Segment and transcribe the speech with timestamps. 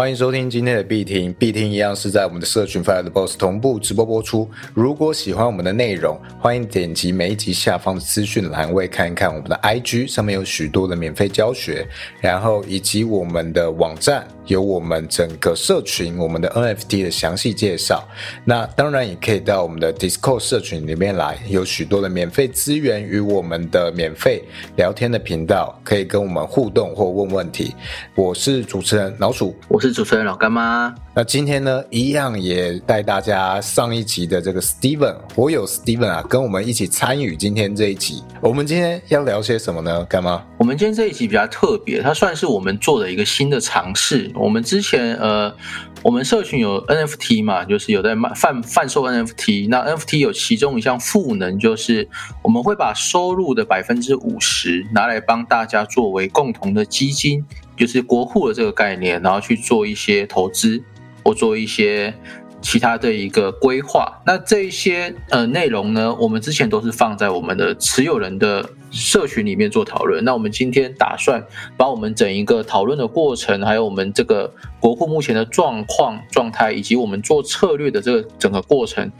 [0.00, 4.48] 欢迎收听今天的必听，必听一样是在我们的社群 Fire 的 Boss 同步直播播出。
[4.72, 11.86] 如果喜欢我们的内容，欢迎点击每一集下方的资讯栏位看一看我们的 IG，上面有许多的免费教学，
[12.18, 18.02] 然后以及我们的网站有我们整个社群、我们的 NFT 的详细介绍。
[18.42, 24.42] 那当然也可以到我们的 Discord 社群里面来，有许多的免费资源与我们的免费
[24.76, 27.74] 聊天的频道，可以跟我们互动或问问题。
[28.14, 29.54] 我是主持人老鼠。
[29.68, 30.94] 我是主持人老干妈。
[31.14, 38.22] 那今天呢，一样也带大家上一集的这个 Steven，我有 Steven 啊，跟我们一起参与今天这一集。
[38.40, 40.04] 我们今天要聊些什么呢？
[40.04, 40.42] 干妈？
[40.58, 44.30] 我们今天这一集比较特别，它算是我们做的一个新的尝试。
[44.34, 45.54] 我们之前呃，
[46.02, 49.68] 我们社群有 NFT 嘛，就是有在卖贩贩售 NFT。
[49.68, 52.08] 那 NFT 有其中一项赋能，就是
[52.42, 57.44] 我们会把收入的百分之五十拿来帮大家作为共同的基金。
[57.80, 60.78] 就是国库的这个概念，然后去做一些投资
[61.24, 62.12] 或做一些
[62.60, 64.20] 其他的一个规划。
[64.26, 70.24] 那这一些呃内容呢，我们之前都是放在我们的持有人的社群里面做讨论。
[70.24, 71.42] 那我们今天打算
[71.76, 79.10] 把我们整一个讨论的过程，还有我们这个国库目前的状况状态，以及我们做策略的这个整个过程。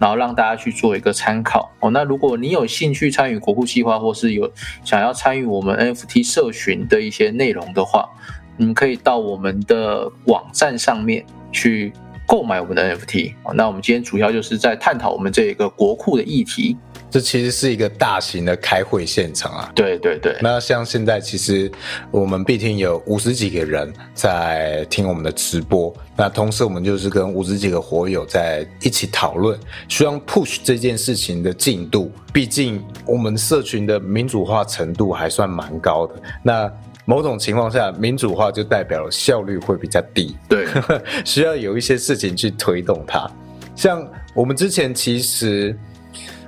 [0.00, 1.88] 然后让大家去做一个参考哦。
[1.92, 4.50] 那如果你有兴趣参与国库计划，或是有
[4.84, 8.08] 想要参与我们 NFT 社群的一些内容的话，
[8.56, 11.92] 你们可以到我们的网站上面去
[12.26, 16.76] 购买我们的 NFT 那我们今天主要就是在探讨我们这个国库的议题。
[17.12, 19.70] 这其实是一个大型的开会现场啊！
[19.74, 21.70] 对对对，那像现在其实
[22.10, 29.60] 我们必听有五十几个人在听我们的直播，那同时我们就是跟五十几个火友在一起讨论，
[29.90, 32.10] 希望 push 这件事情的进度。
[32.32, 36.72] 毕竟我们社群的民主化程度还算蛮高的，那
[37.04, 40.66] 某种情况下民主化就代表了效率会比较低，对，
[41.26, 43.30] 需要有一些事情去推动它。
[43.76, 44.02] 像
[44.34, 45.78] 我们之前其实。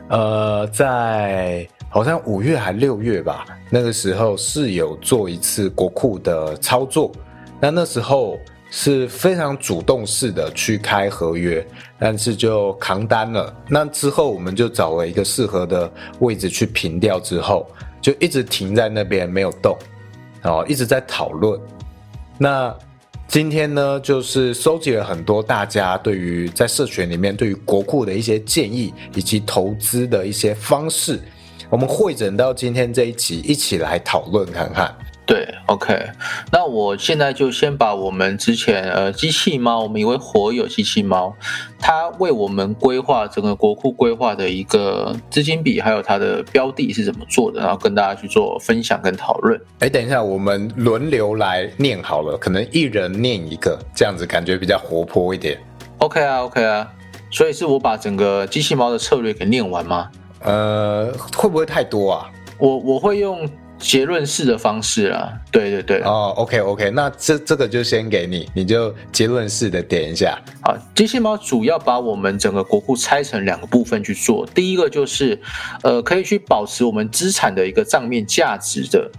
[0.09, 7.11] 呃，在好像五月还六月吧，那个时候是有做一次国库的操作，
[7.61, 8.39] 那那时候
[8.71, 11.67] 是非常主动式的去开合约，
[11.99, 13.55] 但是就扛单了。
[13.69, 15.91] 那之后我们就找了一个适合的
[16.21, 17.67] 位置去平掉，之后
[18.01, 19.77] 就一直停在那边没有动，
[20.43, 21.59] 哦，一直在讨论。
[22.39, 22.75] 那。
[23.35, 31.19] 今天呢，就是收集了很多大家对于在社群里面对于国库的一些建议，以及投资的一些方式，
[31.69, 34.95] 我们会诊到今天这一集，一起来讨论看看。
[35.27, 36.11] 对，OK，
[36.53, 41.35] 那我现在就先把我们之前呃机器猫，我们一位火友机器猫，
[41.79, 49.59] 他为我们规划整个国库规划的一个资金比，还有它的标的是怎么做的，然后跟大家去做分享跟讨论。
[49.79, 55.59] 哎，等一下，我们轮流来念好了，可能一人念一个，这样子感觉比较活泼一点。
[56.01, 56.87] OK 啊，OK 啊，
[57.31, 60.11] 所以是我把整个机器猫的策略给念完吗？
[60.43, 62.31] 呃，会不会太多啊？
[62.59, 63.49] 我我会用。
[63.79, 70.39] 结论式的方式啊，对对对，哦，OK OK，那这这个就先给你，你就结论式的点一下。
[70.63, 75.39] 好，机器猫主要把我们整个国库拆成两个部分去做，第一个就是，
[75.83, 79.11] 呃，可以去保持我们资产的一个账面价值的，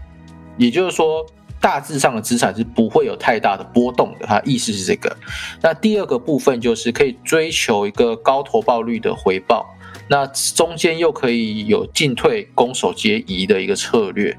[0.58, 1.24] 也就是说，
[1.62, 5.16] 大致上的资产是不会有太大的波动的，它意思是这个。
[5.62, 9.70] 那第二个部分就是可以追求一个高投报率的回报。
[10.08, 14.32] 那中间又可以有进退、攻守皆宜的一个策略，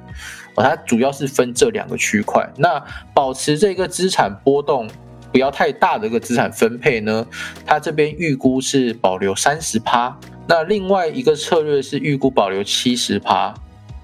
[0.54, 2.48] 哦，它主要是分这两个区块。
[2.56, 2.82] 那
[3.12, 4.88] 保持这个资产波动
[5.32, 7.26] 不要太大的一个资产分配呢，
[7.64, 10.16] 它这边预估是保留三十趴，
[10.46, 13.54] 那另外一个策略是预估保留七十趴。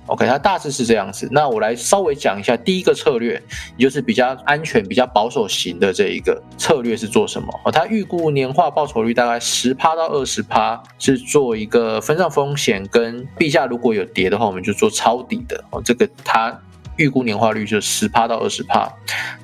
[0.07, 1.29] OK，它大致是这样子。
[1.31, 3.41] 那我来稍微讲一下第一个策略，
[3.77, 7.49] 也就是比较安全、比较保守型的这一个策略是做什么？
[7.65, 15.65] 哦，它预估年化报酬率大概十趴到二十趴，是做一个分散风险跟币价如果有跌的话，我们就做抄底的。
[15.71, 16.61] 哦，这个它。
[16.97, 18.89] 预估年化率就十趴到二十趴，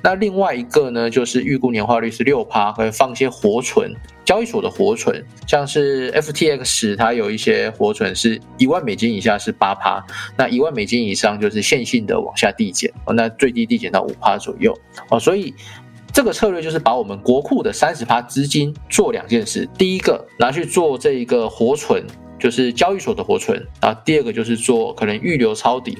[0.01, 3.91] 那另外一个呢，就是预估年化率是六趴，会放一些活存，
[4.23, 10.05] 交易所的活存，像是 FTX 它有一些活存是一万美金以下是八趴，
[10.37, 14.77] 那一万美金以上就是线性的往下递减，那最低递减到五趴左右
[15.09, 15.53] 哦，所以
[16.13, 22.05] 这个策略就是把我们国库的三十趴资金做两件事，第一个拿去做这一个活存，
[22.39, 25.97] 就是交易所的活存，啊，第二个就是做可能预留抄底。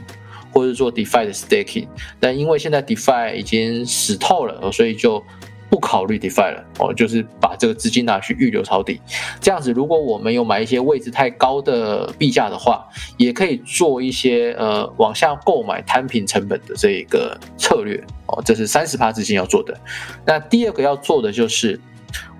[0.51, 1.87] 或者做 DeFi 的 Staking，
[2.19, 5.23] 但因为现在 DeFi 已经死透了，所以就
[5.69, 8.99] 不考虑 DeFi 了哦，就是把这个资金拿去预留抄底。
[9.39, 12.87] 这样子，如果我们有买一些位置太高的币价的话，
[13.17, 18.41] 也可以做一些呃往下购买摊平成本的这一个策略哦。
[18.43, 19.79] 这是三十趴资金要做的。
[20.25, 21.79] 那第二个要做的就是，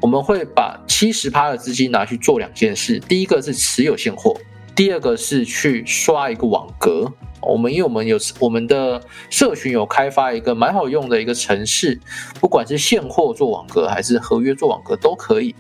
[0.02, 3.00] 我们会把七十趴的资金拿去做两件事。
[3.08, 4.36] 第一个是持有现货，
[4.80, 7.12] 第二个是去刷一个网格。
[7.42, 12.00] 我们因为我们有我们的社群有开发一个蛮好用的一个程式，
[12.40, 15.54] 不管是现货做网格还是合约做网格都可以。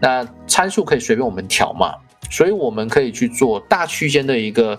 [0.00, 1.94] 那参数可以随便我们调嘛，
[2.28, 4.76] 所以我们可以去做大区间的一个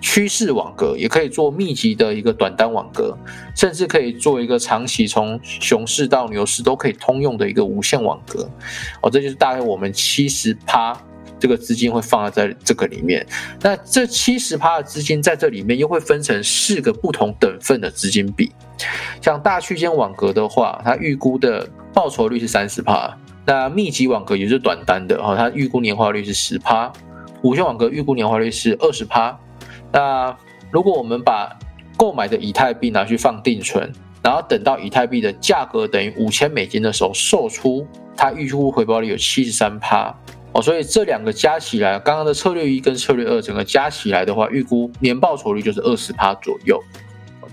[0.00, 3.16] 趋势网格，也可以做密集的一个短单网格，
[3.54, 8.50] 甚至可以做一个长期从熊市到牛市都可以通用的一个无限网格。
[9.00, 11.00] 哦，这就是大概我们七十趴。
[11.38, 13.26] 这个资金会放在这个里面，
[13.60, 18.52] 那这七十趴的资金在这里面又会分成四个不同等份的资金比。
[19.20, 26.92] 像大区间网格的话，它预估的报酬率是三十趴；那密集网格也是短单的哈，它预估年化率是十趴；
[27.42, 29.38] 无线网格预估年化率是二十趴。
[29.92, 30.36] 那
[30.70, 31.56] 如果我们把
[31.96, 33.92] 购买的以太币拿去放定存，
[34.22, 37.86] 然后等到以太币的价格等于五千美金的时候售出，
[38.16, 40.14] 它预估回报率有七十三趴。
[40.52, 46.82] 哦，所以这两个加起来，刚刚的策略一跟策略二，整个加起来的话，预估年报酬率就是二十趴左右。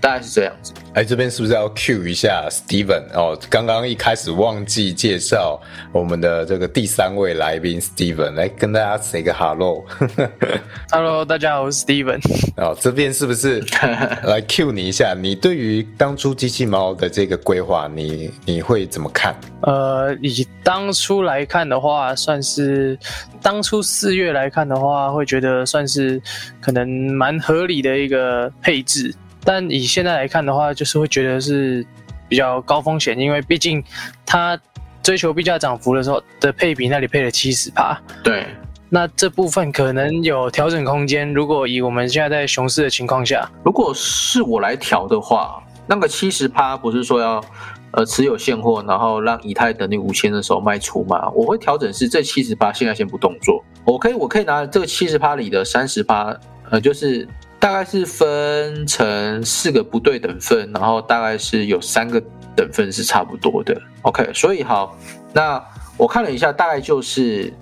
[0.06, 0.72] 大概是这样子。
[0.94, 3.02] 哎，这边是不是要 cue 一下 Steven？
[3.12, 5.60] 哦，刚刚一开始忘记介绍
[5.90, 9.84] 我们的这个第三位来宾 Steven，来跟大家 say 个 hello。
[10.92, 12.20] Hello，大家好，我是 Steven。
[12.56, 13.58] 哦，这边是不是
[14.22, 15.12] 来 cue 你一下？
[15.12, 19.34] 你对于当初机器猫的这个规划，你你会怎么看？
[19.62, 22.96] 呃，以当初来看的话，算是
[23.42, 26.22] 当初四月来看的话，会觉得算是
[26.60, 29.12] 可能蛮合理的一个配置。
[29.46, 31.86] 但以现在来看的话，就是会觉得是
[32.28, 33.82] 比较高风险，因为毕竟
[34.26, 34.58] 它
[35.04, 38.44] 追求币价涨幅的时候的配比那里配了七十趴，对，
[38.88, 41.32] 那这部分可能有调整空间。
[41.32, 47.40] 如果以我们现在在熊市的情况下，如果是我来调的话，那个七十趴不是说要
[47.92, 51.30] 呃持有现货，然后让以太等你五千的时候卖出吗？
[51.30, 56.36] 我会调整是这七十趴现在先不动作，我可以我可以拿这个七十趴里的三十趴，
[56.68, 57.28] 呃，就是。
[57.58, 62.22] 大概是分成四个不对等份，然后大概是有三个
[62.54, 63.80] 等份是差不多的。
[64.02, 64.96] OK，所以好，
[65.32, 65.62] 那
[65.96, 67.52] 我看了一下，大概就是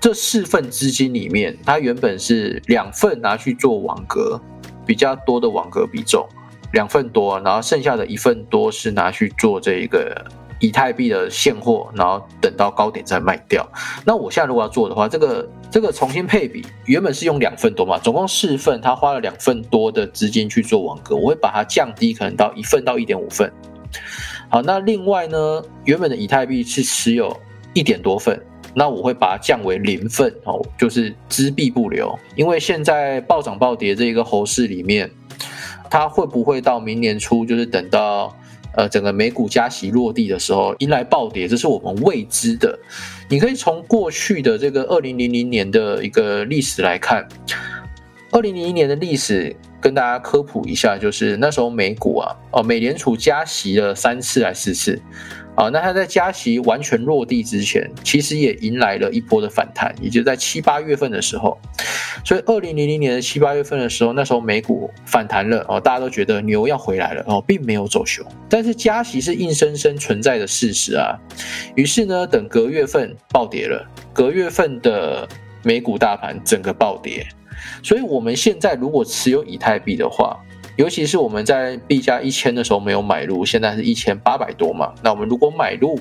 [0.00, 4.40] 这四份资金里面，它原本是两份拿去做网格，
[4.86, 6.26] 比较多的网格比重，
[6.72, 10.24] 两份多，然后剩下的一份多是拿去做这一个。
[10.64, 13.68] 以太币的现货，然后等到高点再卖掉。
[14.06, 23.52] 那我现在如果要做的话，这个这个重新配比，原本是用两份多嘛，总共四份，他花了两份多的资金去做网格，我会把它降低，可能到一份到一点五份。
[24.48, 27.36] 好，那另外呢，原本的以太币是持有
[27.74, 28.40] 一点多份，
[28.74, 32.18] 那我会把它降为零份哦，就是资币不留。
[32.36, 35.10] 因为现在暴涨暴跌这一个猴市里面，
[35.90, 38.34] 它会不会到明年初，就是等到？
[38.76, 42.78] 呃，整个美股加息落地的时候，迎来暴跌，这是我们未知的。
[43.28, 47.26] 你可以从过去的这个二零零零年的一个历史来看，
[48.34, 55.00] 二零零一年的历史跟大家科普一下，就是那时候美股啊，哦，美联储加息了三次还是四次。
[55.54, 61.56] 啊，那它在加息完全落地之前，其实也迎来了一波的反弹，也就在七八月份的时候。
[62.24, 68.26] 所以，二零零零年的七八月份的时候，那时候美股反弹了哦，大家都觉得牛要回来了哦，并没有走熊。
[68.48, 71.16] 但是加息是硬生生存在的事实啊。
[71.76, 75.28] 于是呢，等隔月份暴跌了，隔月份的
[75.62, 77.24] 美股大盘整个暴跌。
[77.84, 80.40] 所以，我们现在如果持有以太币的话，
[80.76, 84.94] 尤其是我们在币价一千的时候没有买入，现在是一千八百多嘛。
[85.02, 86.00] 那我们如果买入，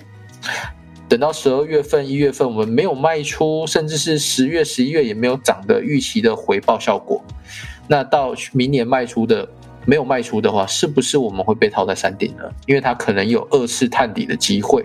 [1.09, 7.21] 等到十二月份、一月份我们没有卖出，甚至是十月、十一月也没有涨的预期的回报效果，
[7.85, 9.47] 那到明年卖出的
[9.85, 12.43] 没有卖出的话，是不是我们会被套在山顶呢？
[12.65, 14.83] 因为它可能有二次探底的机会。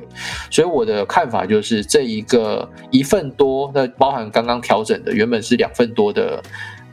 [0.50, 6.43] 所以我的看法就是，这一个一份多，那包含刚刚调整的，原本是两份多的。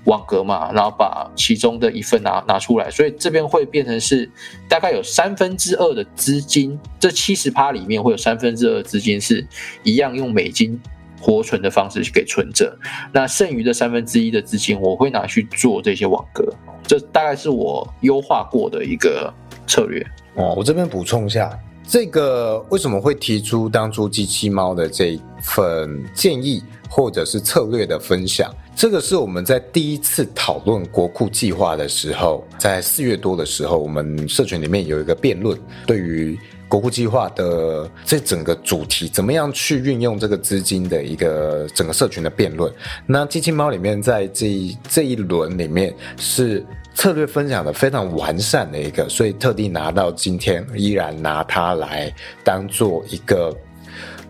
[0.05, 4.29] 网格嘛，然后把其中的一份拿拿出来，所以这边会变成是
[4.69, 9.45] 大概有三分之二的资金，这七十趴里面会有三分之二资金是
[9.83, 10.79] 一样用美金
[11.19, 12.77] 活存的方式去给存着，
[13.11, 16.47] 那剩余的三分之一的资金我会拿去做这些网格，
[16.85, 19.33] 这大概是我优化过的一个
[19.65, 20.05] 策略。
[20.35, 21.49] 哦，我这边补充一下，
[21.87, 28.53] 这个为什么会提出当初机器猫的这一份建议或者是策略的分享？
[28.75, 36.37] 这个是我们在第一次讨论国库计划的时候，在四月多的时候，我们社群里面有一个辩论，对于
[36.67, 42.73] 国库计划的这整个主题，怎么样去运用这个资金的一个整个社群的辩论。
[43.05, 46.65] 那机器猫里面在这一这一轮里面是。
[46.97, 52.09] 策略分享的非常完善的一个，所以特地拿到今天，依然拿它来
[52.41, 53.53] 当做一个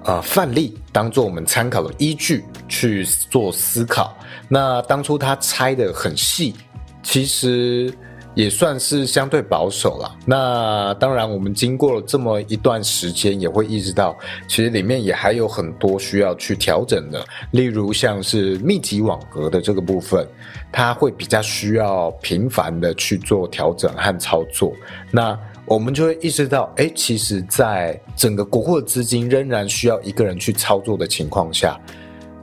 [0.06, 4.16] 呃范例，当做我们参考的依据去做思考。
[4.48, 6.54] 那当初他拆的很细，
[7.02, 7.92] 其实
[8.36, 10.16] 也算是相对保守了。
[10.26, 14.16] 那当然，我们经过了这么一段时间，也会意识到，
[14.48, 20.28] 其实里面也还有很多需要去调整的，例如像是密集网格的这个部分。
[20.72, 24.74] 它会比较需要频繁的去做调整和操作，
[25.10, 31.80] 那我们就会意识到，哎，其实，在整个国库的资金仍然需要一个人去操作的情况下，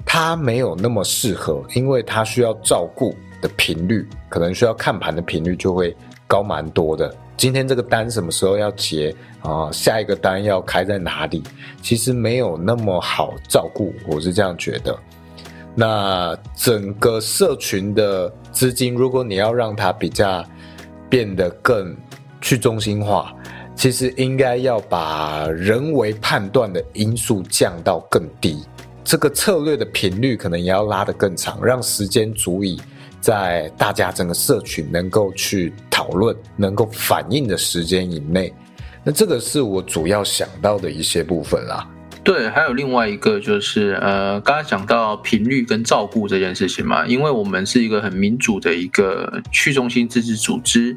[0.04, 7.14] 它没有那么适合，因为它需要照顾的频率，可能需要看盘的频率就会高蛮多的。
[7.36, 9.70] 今天这个单什么时候要结啊？
[9.70, 11.44] 下一个单要开在哪里？
[11.80, 14.98] 其实没有那么好照顾，我是这样觉得。
[15.74, 20.44] 那整个社群的资金，如果你要让它比较
[21.08, 21.96] 变得更
[22.42, 23.34] 去中心化，
[23.74, 28.62] 其实应该要把人为判断的因素降到更低，
[29.02, 32.78] 这个策略的频率可能也要拉得更长，让时间足以
[33.20, 38.52] 在大家整个社群能够去讨论、能够反应的时间以内。
[39.04, 41.88] 那这个是我主要想到的一些部分啦。
[42.24, 50.96] 对，还有另外一个就是，呃，刚刚讲到频率跟照顾这件事情嘛，因为我们是一个很民主的一个去中心自治组织，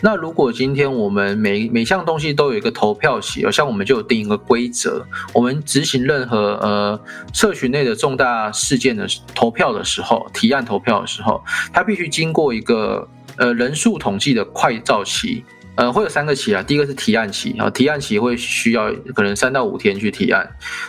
[0.00, 6.98] 那如果今天我们每每项东西都有一个投票席，像我们就有定一个规则，我们执行任何呃
[7.34, 15.44] 社群内的重大事件的投票的时候，提案投票的时候，它必须经过一个呃人数统计的快照期。
[15.74, 16.62] 呃，会有三个期啊。
[16.62, 20.48] 第一个是提案期，然后提案期会需要可能三到五天去提案，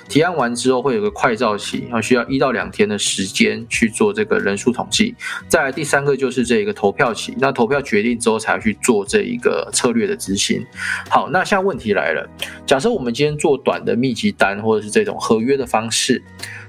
[0.09, 5.15] 提案完之后会有个快照期，然后需要一到两天的时间去做这个人数统计。
[5.47, 10.65] 再来第三个就是这一个投票期，那投票决定之后才去做这一个策略的执行。
[11.09, 12.29] 好，那现在问题来了，
[12.65, 16.21] 假设我们今天做短的密集单或者是这种合约的方式，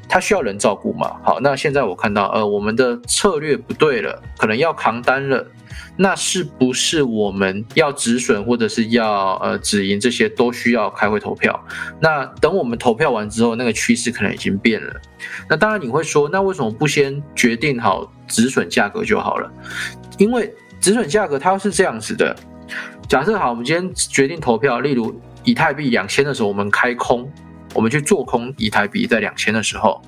[0.09, 1.17] 它需要人照顾嘛？
[1.23, 5.47] 好，那现在我看到呃，我们的策略不对了，可能要扛单了。
[5.97, 11.59] 那是不是我们要止损或者是要呃止盈这些都需要开会投票？
[12.01, 14.93] 那等我们投票完之后，那个趋势可能已经变了。
[15.49, 19.51] 那当然你会说，那为什么不先决定好止损价格就好了？
[20.19, 22.35] 因为止损价格它是这样子的：
[23.09, 27.31] 假设好，我们今天决定投票，例如以太币两千的时候，我们开空，
[27.75, 30.01] 我们去做空以台币在两千的时候，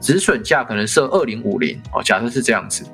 [0.00, 2.02] 止损价可能设二零五零哦。
[2.02, 2.84] 假设是这样子，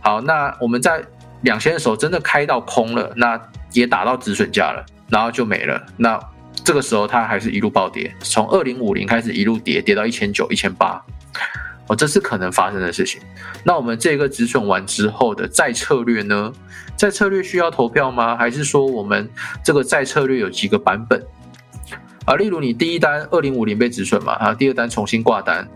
[0.00, 1.04] 好，那我们在
[1.42, 3.40] 两千的时候真的开到空了，那
[3.72, 5.84] 也打到止损价了，然后就没了。
[5.96, 6.18] 那
[6.64, 11.02] 这个时候它还是一路暴跌，从二零五零开始一路跌，跌到一千九、一千八，
[11.88, 13.20] 哦，这是可能发生的事情。
[13.64, 16.52] 那我们这个止损完之后的再策略呢？
[16.96, 18.36] 再策略需要投票吗？
[18.36, 19.28] 还是说我们
[19.64, 21.24] 这个再策略有几个版本
[22.28, 22.34] 啊？
[22.36, 25.66] 例如你第一单二零五零被止损嘛，啊，第二单重新挂单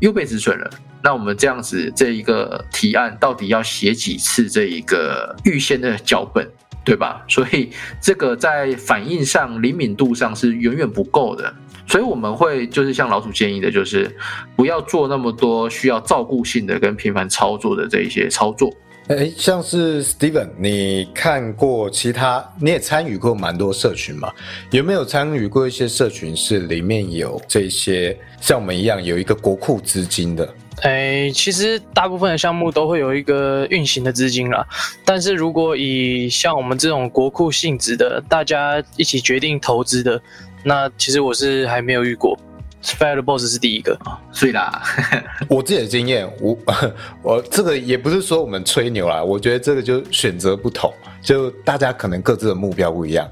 [0.00, 0.70] 又被止损了。
[1.02, 4.48] 那我们这样子，这一个提案到底要写几次？
[4.48, 6.46] 这一个预先的脚本，
[6.84, 7.24] 对吧？
[7.26, 11.52] 所以这个在反应上、灵敏度上是远远不够的。
[11.88, 14.14] 所以我们会就是像老鼠建议的，就是
[14.54, 18.70] 不要做那么多需要照顾性的跟频繁操作的这一些操作。
[19.14, 24.32] 哎，像是 Steven，你看过其他，你也参与过蛮多社群嘛？
[24.70, 30.48] 有没有参与过一些社群是里面有这些像我们一样有一个国库资金的？
[30.80, 34.66] 哎，其实大部分的项目都会有一个运行的资金啦。
[35.04, 40.20] 但是如果以像我们这种国库性质的，大家一起决定投资的，
[40.64, 42.38] 那其实我是还没有遇过。
[42.82, 44.82] Fire Boss 是第一个啊，所以啦，
[45.48, 46.58] 我自己的经验，我
[47.22, 53.28] 我这个也不是说我们吹牛啦，我觉得这个就选择不同，就大家可能各自的目标不一样。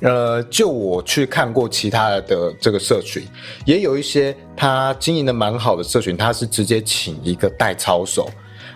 [0.00, 3.22] 呃，就我去看过其他的这个社群，
[3.64, 8.28] 也有一些他经营的蛮好的社群，他是直接请一个代操手，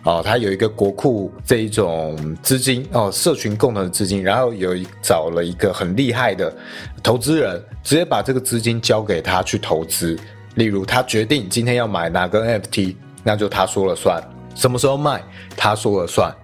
[0.04, 6.54] 哦，他有一个国库这一种资金哦，社群共同的资金，然后有一找了一个很厉害的
[7.02, 10.18] 投资人，直接把这个资金交给他去投资。
[10.54, 14.22] 例如，他决定今天要买哪个 NFT，那就他说了算，
[14.54, 15.22] 什么时候卖
[15.56, 16.34] 他说了算，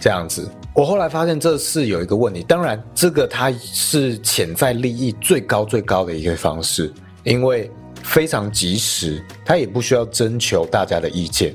[0.00, 0.50] 这样子。
[0.72, 6.92] 我后来发现这是有一个问题，当然这个它是潜在利益最高最高的一个方式，
[7.24, 7.70] 因为
[8.02, 11.54] 非常及时，它也不需要征求大家的意见。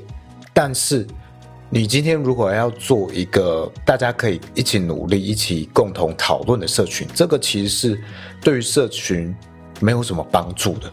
[0.52, 1.06] 但是
[1.68, 8.00] 你今天如果要做一个大家可以一起努力、一起共同讨论的社群，这个其实是
[8.40, 9.34] 对于社群
[9.80, 10.92] 没有什么帮助的，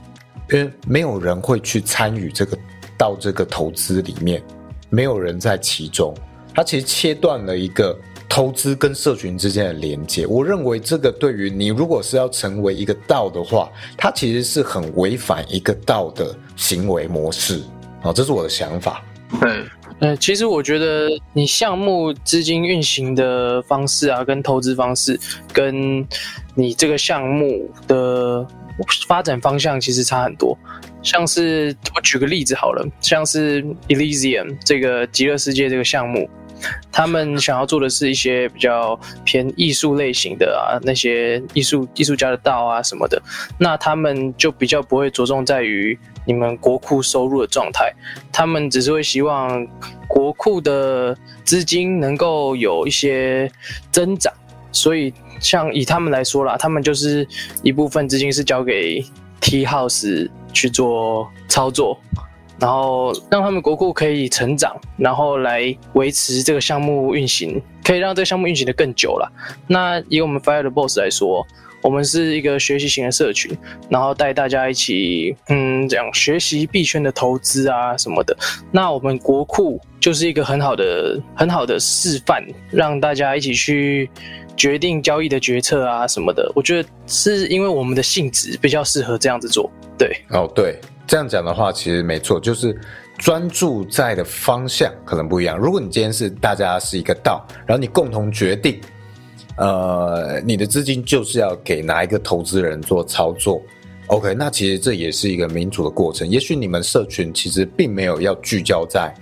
[0.52, 2.58] 因为没有人会去参与这个
[2.98, 4.44] 到这个投资里面，
[4.90, 6.14] 没有人在其中，
[6.54, 7.98] 它其实切断了一个。
[8.30, 17.62] 投资跟社群之间的连接，我认为这个对于你如果是要成为一个道的话，它其实是很违反一个道的行为模式
[18.02, 19.06] 啊，这是我的想法。
[19.40, 19.64] 对，
[20.00, 25.20] 呃，其实我觉得你项目资金运行的方式啊，跟投资方式，
[25.54, 26.06] 跟
[26.56, 28.46] 你这个项目的
[29.08, 30.58] 发展方向其实差很多。
[31.02, 36.30] 像是我举个例子好了，像是 Elysium 这个极乐世界这个项目。
[36.94, 43.22] 他们想要做的是一些比较偏艺术类型的啊，那些艺术艺术家的道啊什么的，
[43.58, 47.94] 那他们就比较不会着重在于你们国库收入的状态，
[48.32, 49.66] 他们只是会希望
[50.08, 53.52] 国库的资金能够有一些
[53.92, 54.34] 增长，
[54.72, 57.28] 所以像以他们来说啦，他们就是
[57.62, 59.04] 一部分资金是交给
[59.42, 62.00] T House 去做操作。
[62.60, 69.30] 然后让他们国库可以成长，然后来维持这个项目运行，可以让这个项目运行的更久了。
[69.68, 71.46] 那以我们 Fire 的 Boss 来说，
[71.84, 73.56] 我们是一个学习型的社群，
[73.90, 78.36] 然后带大家一起，嗯，讲学习币圈的投资啊什么的。
[78.72, 84.10] 那我们国库就是一个很好的、很好的示范，让大家一起去
[84.56, 86.52] 决定交易的决策啊什么的。
[86.56, 89.70] 我觉得是因为我们的性质比较适合这样子做。
[89.98, 90.80] 对，哦，对。
[91.06, 92.74] 这样讲的话，其实没错，就是
[93.18, 95.58] 专注在的方向可能不一样。
[95.58, 98.80] 如果你今天是大家是一个道，然后你共同决定，
[99.58, 103.62] 呃，你的资金就是要给哪一个投资人做操作
[104.08, 106.28] ，OK，那其实这也是一个民主的过程。
[106.28, 109.14] 也许你们社群其实并没有要聚焦在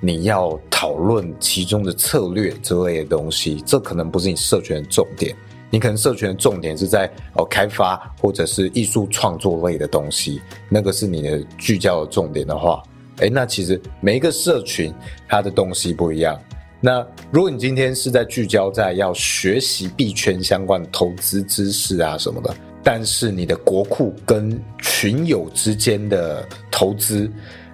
[0.00, 5.34] 你要讨论其中的策略之类的东西，这可能不是你社群的重点。
[5.70, 12.82] 你可能社群的重点是在哦开发或者是艺术创作类的东西，那个是你的聚焦的重点的话，
[13.18, 14.92] 哎，那其实每一个社群
[15.28, 16.38] 它的东西不一样。
[16.80, 27.30] 那如果你今天是在聚焦在要学习币圈相关的投资知识啊什么的，但是你的国库跟群友之间的投资。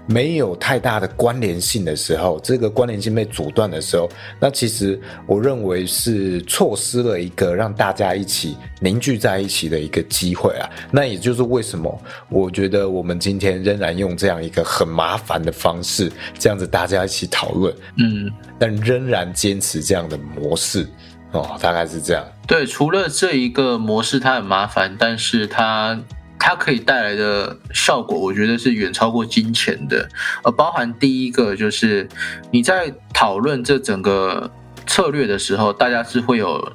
[0.07, 10.69] 没有太大的关联性的时候，这个关联性被阻断的时候，那其实我认为是错失了一个让大家一起凝聚在一起的一个机会啊。
[10.91, 20.87] 那也就是为什么我觉得我们今天仍然用这样一个很麻烦的方式，这样子大家一起讨论，嗯，但仍然坚持这样的模式
[21.33, 22.23] 哦，大概是这样。
[22.47, 25.99] 对，除了这一个模式它很麻烦，但是它。
[26.39, 30.09] 它可以带来的效果，我觉得是远超过金钱的。
[30.45, 32.09] 呃，包含第一个就是
[32.51, 34.51] 你在讨论这整个
[34.87, 36.73] 策略的时候，大家是会有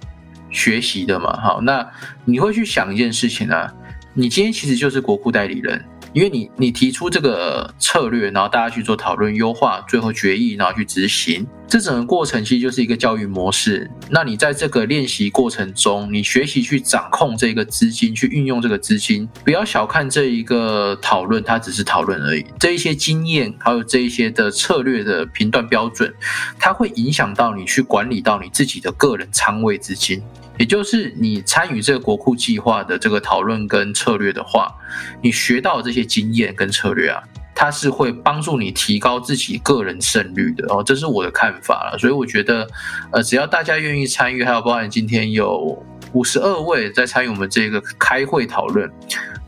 [0.50, 1.40] 学习的嘛？
[1.40, 1.88] 好，那
[2.26, 3.72] 你会去想一件事情啊，
[4.14, 5.86] 你今天其实就是国库代理人。
[6.14, 13.90] 因为你你提出这个策略，然后大家去做讨论、优化，最后决议，然后去执行，这整个过程其实就是一个教育模式。
[14.10, 22.44] 那你在这个练习过程中，你学习去掌控这个资金，去运用这个资金，不要小看这一个讨论，它只是讨论而已。
[22.60, 26.12] 这一些经验，还有这一些的策略的评断标准，
[26.58, 30.22] 它会影响到你去管理到你自己的个人仓位资金。
[30.60, 34.76] 也就是你参与这个国库计划的这个讨论跟策略的话，
[35.24, 37.24] 你学到这些经验跟策略啊，
[37.56, 41.98] 它是会帮助你提高自己个人胜率的哦，这是我的看法了。
[41.98, 42.68] 所以我觉得，
[43.12, 48.92] 呃，只要大家愿意参与，还有包含今天有五十二位在参与我们这个开会讨论，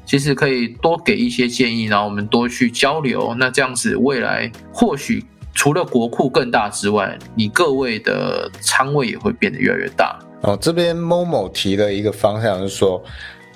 [0.06, 3.36] 其实可以多给一些建议，然后我们多去交流。
[3.38, 10.18] 那这样子未来或许除了国库更大之外，你各位的仓位也会变得越来越大。
[10.42, 13.02] 哦，这边某某提了一个方向，是说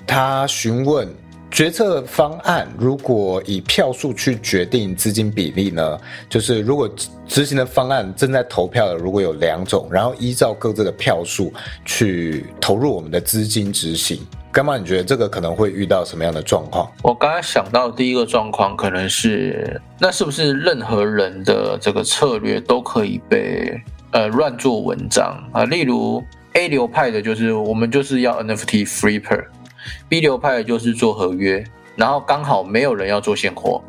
[0.06, 1.08] 他询问
[1.50, 5.98] 决策方案，如果以票数去决定资金比例呢？
[6.28, 6.88] 就是如果
[7.26, 11.52] 执行的方案正在投票的，如果有两种，然后依照各自的票数
[11.84, 14.20] 去投入我们的资金执行，
[14.52, 16.88] 干妈，你觉得这个可能会遇到什么样的状况？
[17.02, 23.72] 我刚才想到第一个状况，可能是那是不是任何人的这个策略都可以被
[24.12, 25.64] 呃乱做文章啊？
[25.64, 26.22] 例如。
[26.56, 31.62] A 流派的就是我们就是要 NFT free per，B 流派的就是做合约，
[31.96, 33.84] 然后刚好没有人要做现货，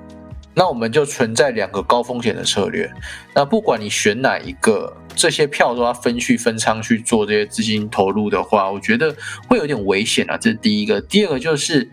[0.53, 2.91] 那我们就存在两个高风险的策略。
[3.34, 9.15] 那不管你选哪一个，这些票都要分去分仓去做这些资金投入的话，我觉得
[9.47, 10.36] 会有点危险啊。
[10.36, 10.99] 这是第一个。
[10.99, 11.89] 第二个就是，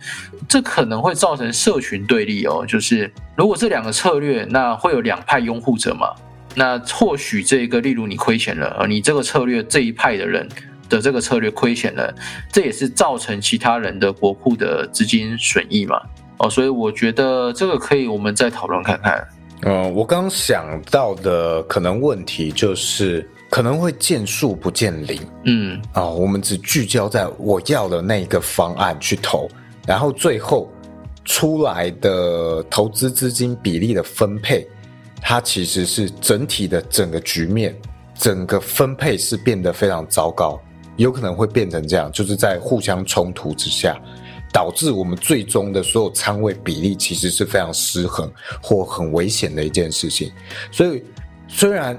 [0.48, 2.64] 这可能会造成社群对立哦。
[2.66, 6.08] 就是如果这两个策略，那会有两派拥护者嘛？
[6.54, 10.48] 那或许这个，例如你亏钱了，而你这个策略这一派的人
[10.88, 12.14] 的这个策略亏钱了，
[12.52, 16.00] 这也是造成其他人的国库的资金损益嘛？
[16.38, 19.26] 哦，所以我觉得这个可以我们再讨论看看。
[19.62, 25.20] 嗯，我刚想到的可能问题就是可能会见树不见林。
[25.44, 29.48] 嗯，啊，我们只聚焦在我要的那个方案去投，
[29.86, 30.70] 然后最后
[31.24, 34.68] 出来的投资资金比例的分配。
[35.26, 37.74] 它其实是整体的整个局面，
[38.14, 40.60] 整个分配是变得非常糟糕，
[40.96, 43.98] 有可能会变成这样，就是在互相冲突之下，
[44.52, 48.30] 导致我们最终的所有仓位比例其实是非常失衡
[48.62, 50.30] 或很危险的一件事情。
[50.70, 51.02] 所以，
[51.48, 51.98] 虽然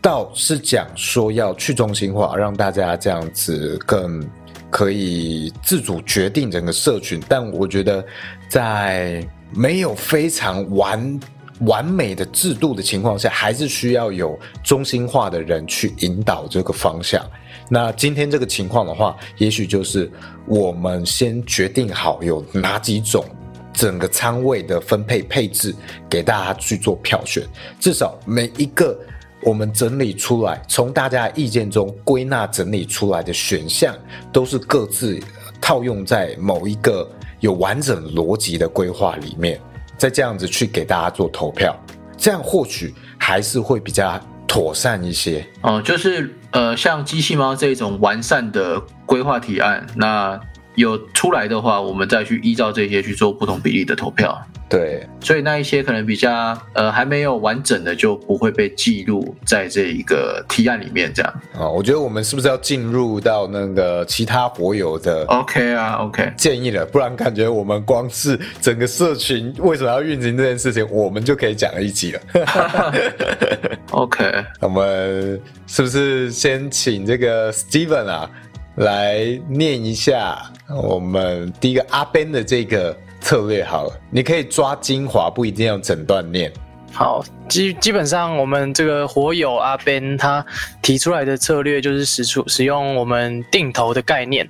[0.00, 4.24] 倒是讲说要去中心化，让大家这样子更
[4.70, 8.02] 可以自主决定整个社群，但我觉得
[8.48, 11.18] 在没有非常完。
[11.66, 17.24] 完美的制度的情况下，还是需要有中心化的人去引导这个方向。
[17.68, 20.10] 那今天这个情况的话，也许就是
[20.46, 23.24] 我们先决定好有哪几种
[23.72, 25.74] 整个仓位的分配配置，
[26.10, 27.42] 给大家去做票选。
[27.80, 28.98] 至少每一个
[29.42, 33.96] 我们整理出来，从大家意见中归纳整理出来的选项，
[34.32, 35.18] 都是各自
[35.60, 37.08] 套用在某一个
[37.40, 39.60] 有完整逻辑的规划里面。
[40.02, 41.72] 再这样子去给大家做投票，
[42.16, 45.46] 这样或许还是会比较妥善一些。
[45.60, 50.40] 哦，就是呃，像机器猫这种完善的规划提案，那
[50.74, 54.40] 有出来的话，我们再去依照这些去做不同比例的投票。
[54.68, 61.68] 对，所以那一些可能比较呃还没有完整的就不会被记录在这一个提案里面，这样啊？
[61.68, 72.20] 我觉得我们是不是要进入到那个其他博友的？OK 啊，OK 建议了，不然感觉我们光是整个社群为什么要运行这件事情，我们就可以讲一集了。
[73.92, 74.24] OK，
[74.60, 78.30] 我们是不是先请这个 Steven 啊
[78.76, 82.96] 来念一下我们第一个阿 Ben 的这个。
[83.22, 86.52] 策略好了，你可以抓精华，不一定要整段念。
[86.90, 90.44] 好，基基本上我们这个火友阿 Ben 他
[90.82, 94.44] 提出来的策略就是使出使用我们定投的概念，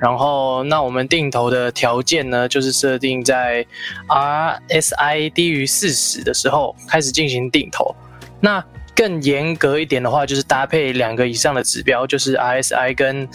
[0.00, 3.66] 然后那我们定投的条件呢，就是设定在
[4.06, 7.92] RSI 低于四十的时候开始进行定投。
[8.38, 13.28] 那更严格一点的话，就是搭配两个以上的指标，就是 RSI 跟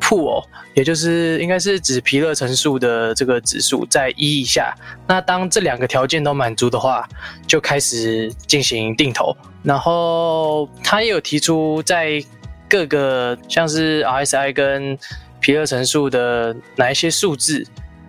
[0.00, 0.44] Pool。
[0.74, 4.74] 也就是应该是指皮勒乘数的这个指数在一以下，
[5.06, 7.08] 那当这两个条件都满足的话，
[7.46, 9.36] 就开始进行定投。
[9.62, 12.20] 然后他也有提出在
[12.68, 14.98] 各个像是 RSI 跟
[15.38, 17.64] 皮勒乘数的哪一些数字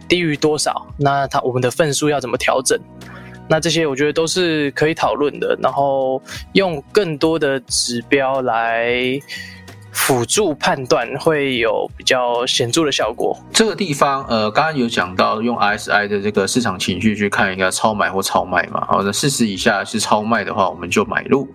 [0.07, 2.79] 低于多少，那他我们的份数要怎么调整？
[3.47, 5.57] 那这些我觉得都是可以讨论的。
[5.61, 6.21] 然后
[6.53, 9.19] 用更多的指标来。
[9.97, 13.35] 辅助判断会有比较显著的效果。
[13.53, 18.85] 这个地方，呃，刚刚有讲到用 RSI 的这个市场情绪去看一个超买或超卖嘛。
[18.85, 21.47] 好，那四十以下是超卖的话，我们就买入；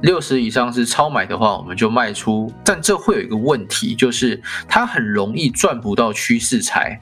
[0.00, 2.50] 六十以上是超买的话，我们就卖出。
[2.64, 6.98] 但这会有一个问题，就是它很容易赚不到趋势财。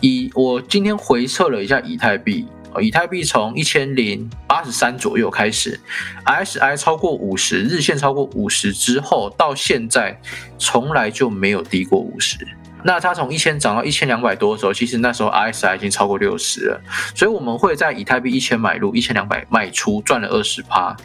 [0.00, 2.48] 以我今天回测了一下以太币。
[2.80, 5.78] 以太币从一千零八十三左右开始
[6.24, 10.18] ，RSI 超过五十，日线超过五十之后，到现在
[10.58, 12.38] 从来就没有低过五十。
[12.84, 16.80] 那它从一千涨到一千两百多的时候，其实那时候 RSI 已经超过六十了。
[17.14, 20.96] 所以我们会在以太币一千买入，一千两百卖出，赚了二十趴，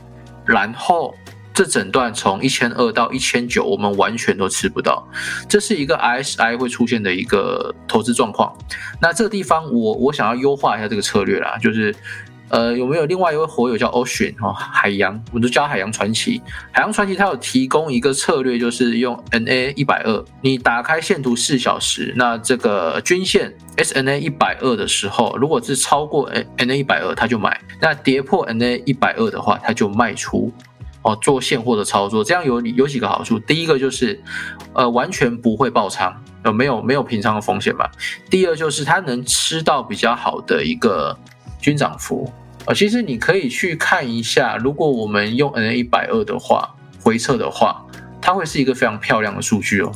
[0.45, 1.15] 然后。
[1.57, 5.03] 这整段从一千二到一千九，我们完全都吃不到，
[5.49, 8.55] 这是一个 RSI 会出现的一个投资状况。
[9.01, 11.95] 那这个地方，我我想要优化一下这个策略啦，就是，
[12.49, 16.39] 呃，有没有另外一位火友叫 Ocean 哦，海洋，我都叫海洋传奇。
[16.71, 27.49] 海洋传奇它有提供一个策略，就是用 NA 一百二，你打开线图四小时，那这个均线 SNA 一百二的时候，如果是超过 NA 一百二，它就买；
[27.81, 30.53] 那跌破 NA 一百二的话，它就卖出。
[31.01, 33.39] 哦，做现货的操作，这样有有几个好处。
[33.39, 34.21] 第一个就是，
[34.73, 37.89] 呃，完全不会爆仓，呃，没有没有平仓的风险吧。
[38.29, 41.17] 第二就是它能吃到比较好的一个
[41.61, 42.31] 均涨幅。
[42.65, 47.85] 呃，其实你可以去看一下，如果我们用 N 一百二的话，回测的话，
[48.21, 49.91] 它会是一个非常漂亮的数据哦。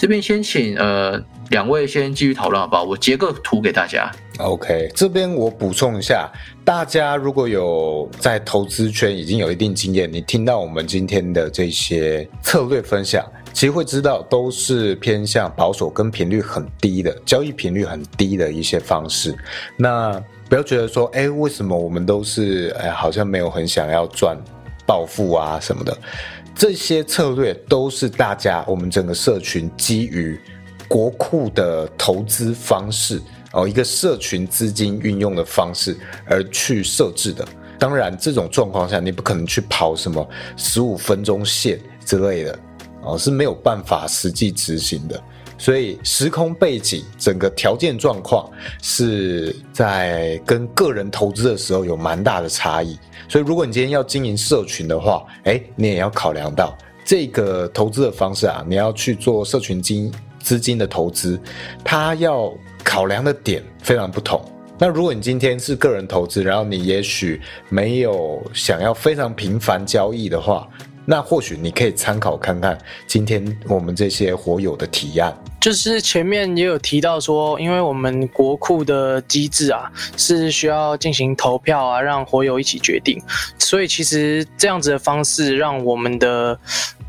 [0.00, 2.84] 这边先请呃两位先继续讨论好不好？
[2.84, 4.10] 我截个图给大家。
[4.38, 6.26] OK，这边我补充一下，
[6.64, 19.36] 大家如果有在投资圈已经有一定经验，你听到我们今天的这些策略分享，其实会知道都是偏向保守跟频率很低的交易频率很低的一些方式。
[19.76, 24.34] 那不要觉得说，哎，为什么我们都是哎好像没有很想要赚
[24.86, 25.94] 暴富啊什么的？
[26.60, 30.38] 这些策略都是大家我们整个社群基于
[30.86, 33.18] 国库的投资方式。
[33.52, 35.96] 哦，一个社群资金运用的方式
[36.26, 37.48] 而去设置的。
[37.78, 42.58] 当然，这种状况下，你不可能去跑什么十五分钟线之类的，
[43.04, 45.18] 哦，是没有办法实际执行的。
[45.60, 48.50] 所以，时空背景、整个条件状况
[48.82, 52.98] 是在跟个人投资的时候有蛮大的差异。
[53.28, 61.38] 所以，如果你今天要经营社群的话，哎，你也要考量到这个投资的方式啊，你要去做社群金资金的投资，
[61.84, 62.50] 它要。
[62.82, 64.42] 考量的点非常不同。
[64.78, 70.66] 那如果你今天是个人投资，然后你也许没有想要非常频繁交易的话，
[71.06, 75.36] 那或许你可以参考看看今天我们这些火友的提案。
[75.60, 83.20] 就是前面也有提到说，因为我们国库的机制啊，是需要进行投票啊，让火友一起决定，
[83.58, 86.58] 所以其实这样子的方式让我们的。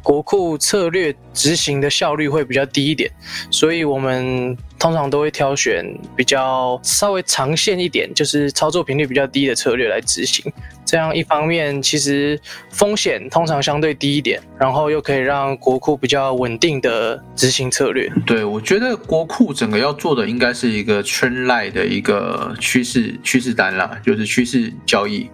[0.04, 3.08] 国库策略执行的效率会比较低一点，
[3.51, 10.52] 所以我们通常都会挑选比较稍微长线一点，就是操作频率比较低的策略来执行。
[10.84, 12.38] 这样一方面其实
[12.72, 18.12] 风险通常相对低一点，然后又可以让国库比较稳定的执行策略。
[18.26, 25.30] 对，我觉得国库整个要做的应该是一个圈赖的一个趋势趋势单啦，就是趋势交易。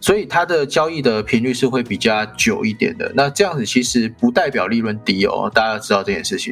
[0.00, 3.12] 所以它的交易的频率是会比较久一点的。
[3.14, 6.50] 那这样子其实不代表利润低哦，大家知道这件事情。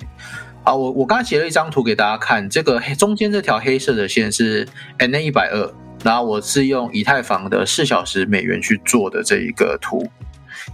[0.64, 4.66] 啊，我我刚刚截了一张图给大家看，这个黑中间这条黑色的线是
[4.98, 10.11] N A 一百二，然后我是用以太坊的四小时美元去做的这一个图。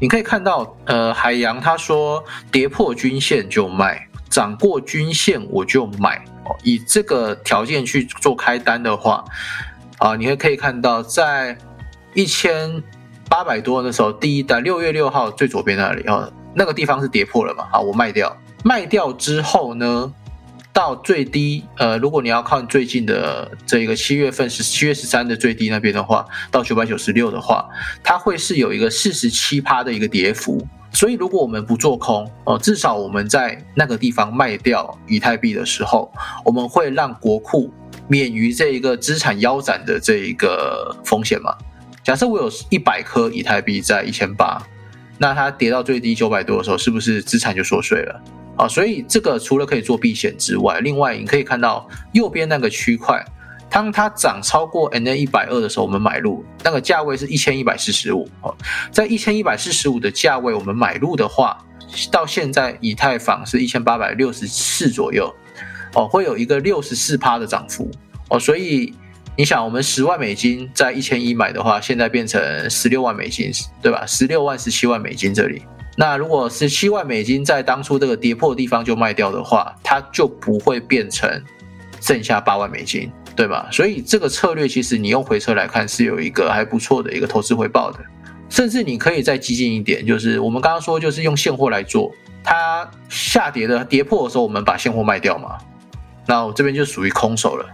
[0.00, 6.16] 你可以看到，呃，海洋他说跌破均线就卖，涨过均线我就买。
[6.44, 9.24] 哦，以这个条件去做开单的话，
[9.98, 11.58] 啊，你会可以看到在。
[12.12, 12.82] 一千
[13.28, 17.68] 八百多的时候，第一单六月六号最左边那里哦，那个地方是跌破了嘛？
[17.70, 20.12] 好，我卖掉，卖掉之后呢，
[20.72, 27.68] 到最低呃，如果你要看最近的这个七月份是七月十三的最低那边的话，到九百九十六的话，
[28.02, 30.66] 它会是有一个四十七趴的一个跌幅。
[30.92, 36.12] 所以如果我们不做空哦，至少我们在那个地方卖掉以太币的时候，
[36.44, 37.72] 我们会让国库
[38.08, 41.54] 免于这一个资产腰斩的这一个风险嘛？
[42.02, 44.60] 假设我有一百颗以太币在一千八，
[45.16, 48.20] 那它跌到最低九百多的时候，是不是资产就缩水了？
[48.60, 53.24] 啊，所以这个除了可以做避险之外，另外你可以看到右边那个区块，
[53.70, 58.28] 当它涨超过 N A 一百二的时候，我们买入，那个价位是一千一百四十五。
[58.42, 58.54] 哦，
[58.92, 61.56] 在一千一百四十五的价位我们买入的话，
[62.12, 65.34] 到现在以太坊是一千八百六十四左右，
[65.94, 67.90] 哦，会有一个六十四趴的涨幅。
[68.28, 68.92] 哦，所以。
[69.36, 74.04] 你想，我们十万美金在一千一买的话，现在变成十六万美金，对吧？
[74.04, 75.62] 十六万、十七万美金这里，
[75.96, 81.28] 那如果十七万美金在当初这个跌破地方就卖掉的话，它就不会变成
[82.00, 83.68] 剩下八万美金，对吧？
[83.70, 87.98] 所以这个策略其实你用回撤来看是有一个还不错的一个投资回报的，
[88.48, 92.10] 甚至你可以再激进一点，就是我们刚刚说就是用现货来做，
[92.42, 95.58] 它下跌的跌破的时候，我们把现货卖掉嘛，
[96.26, 97.66] 那我这边就属于空手了。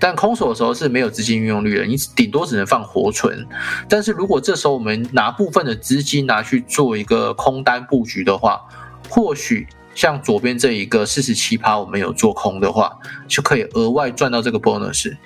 [0.00, 3.46] 但空手的时候是没有资金运用率的，你顶多只能放活存。
[3.88, 8.60] 但是如果这时候我们拿部分的资金拿去做一个空单布局的话，
[9.08, 15.16] 或许像左边这一个四十七趴，我们有做空的话，就可以额外赚到这个 bonus。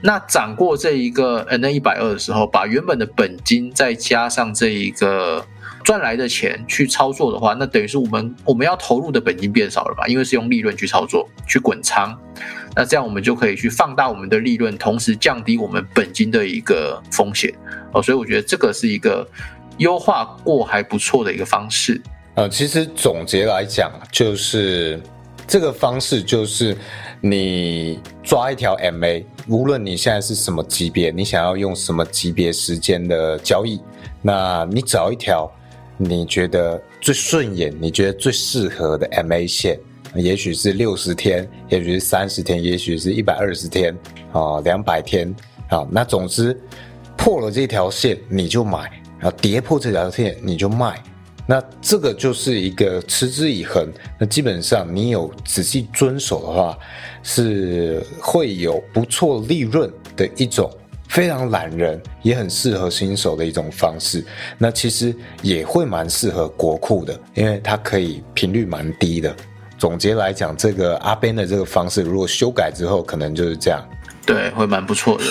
[0.00, 5.44] 那涨过这一个 N 一百二的时候，把原本的本金再加上这一个
[5.84, 10.06] 赚来的钱去操作的话，那等于是我们我们要投入的本金变少了吧？
[10.06, 12.18] 因为是用利润去操作，去滚仓。
[12.74, 17.52] 那这样我们就可以去放大我们的利润，同时降低我们本金的一个风险
[17.92, 19.28] 哦，所以我觉得这个是一个
[19.78, 22.00] 优化过还不错的一个方式。
[22.34, 24.98] 呃，其实总结来讲，就是
[25.46, 26.74] 这个方式就是
[27.20, 33.78] 你抓一条 MA，无论你现在是什么级别，你想要用什么级别时间的交易，
[34.22, 35.50] 那你找一条
[35.98, 39.78] 你觉得最顺眼、你觉得最适合的 MA 线。
[40.14, 43.96] 也许是六十天，也许是三十天，也许是一百二十天，
[44.32, 45.34] 啊，两百天，
[45.68, 46.58] 啊，那总之
[47.16, 51.02] 破了这条线你就买，然后跌破这条线你就卖，
[51.46, 53.90] 那这个就是一个持之以恒。
[54.18, 56.78] 那基本上你有仔细遵守的话，
[57.22, 60.70] 是会有不错利润的一种
[61.08, 64.24] 非常懒人，也很适合新手的一种方式。
[64.58, 69.34] 那其实也会蛮适合国库的，因为它可以频率蛮低的。
[69.82, 73.84] 总结来讲，这个阿 Ben 的这个方式，如果修改之后，可能就是这样。
[74.24, 75.24] 对，会蛮不错的。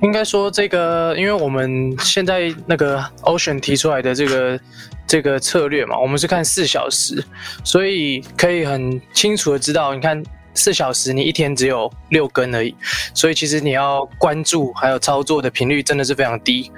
[0.00, 4.60] 应该说这个，因为我们现在那个 Ocean 提出来的这个
[5.06, 7.24] 这个策略嘛，我们是看四小时，
[7.62, 10.20] 所以可以很清楚的知道，你看
[10.52, 12.74] 四小时你一天只有六根而已，
[13.14, 16.72] 所以其实你要关注还有操作的频率真的是非常低。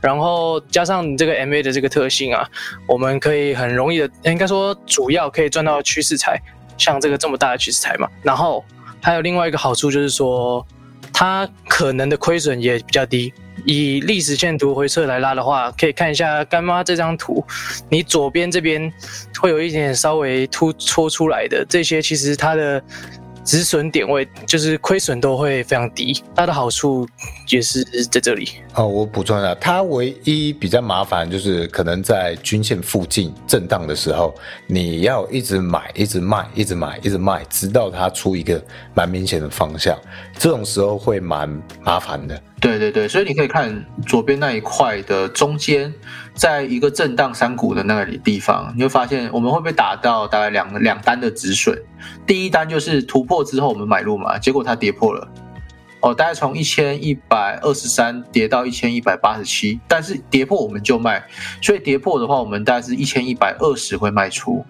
[0.00, 2.48] 然后加上你这个 MA 的这个特性啊，
[2.86, 6.40] 我们可以很容易的，应该说主要可以赚到趋势财，
[6.80, 8.08] 像这个这么大的趋势台嘛。
[8.24, 8.64] 然后
[9.00, 10.66] 还有另外一个好处就是说。
[11.12, 13.32] 它可能的亏损也比较低。
[13.66, 17.44] 以历史线图回撤来拉的话，可以看一下干妈这张图，
[17.90, 18.90] 你左边这边
[19.38, 22.82] 会有一点点稍微突戳出来的，这些其实它的。
[23.44, 27.08] 止损点位就是亏损都会非常低，它的好处
[27.48, 28.50] 也是在这里。
[28.74, 34.34] 哦，我补充一下，它唯一比较麻烦就是可能在均线附近震荡的时候，
[34.66, 38.62] 你要一直买、一直卖、一直买、一直卖，直到它出一个
[38.94, 39.98] 蛮明显的方向，
[40.38, 41.48] 这种时候会蛮
[41.82, 42.40] 麻烦的。
[42.60, 45.92] 对对对，所以你可以看左边那一块的中间，
[46.40, 51.78] 在一个震荡山谷的那里地方，你会发现我们会被打到大概两两单的止损。
[52.26, 55.28] 第一单就是突破之后我们买入嘛，结果它跌破了，
[56.00, 61.22] 哦，大概从一千一百二十三跌到一千一百八十七，但是跌破我们就卖，
[61.60, 64.64] 所以跌破的话，我们大概是一千一百二十会卖出。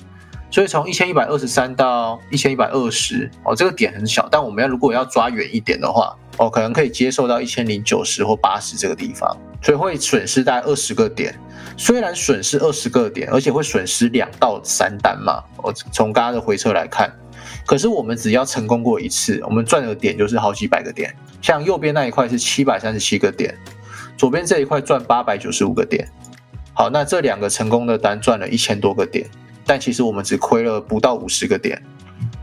[0.51, 11.33] 所以从一千一百二十三到一千一百二十，哦，这个点很小，但我们要如果要抓远一点的话，哦，可能可以接受到一千零九十或八十这个地方，所以会损失大概二十个点。
[11.81, 17.11] 虽然损失二十个点，而且会损失两到三单嘛，我从刚刚的回撤来看，
[17.65, 21.17] 可是我们只要成功过一次，我们赚的点就是好几百个点。
[21.41, 23.57] 像右边那一块是七百三十七个点，
[24.15, 26.07] 左边这一块赚八百九十五个点。
[26.75, 29.27] 好，那这两个成功的单赚了一千多个点。
[29.65, 31.83] 但其实我们只亏了不到五十个点，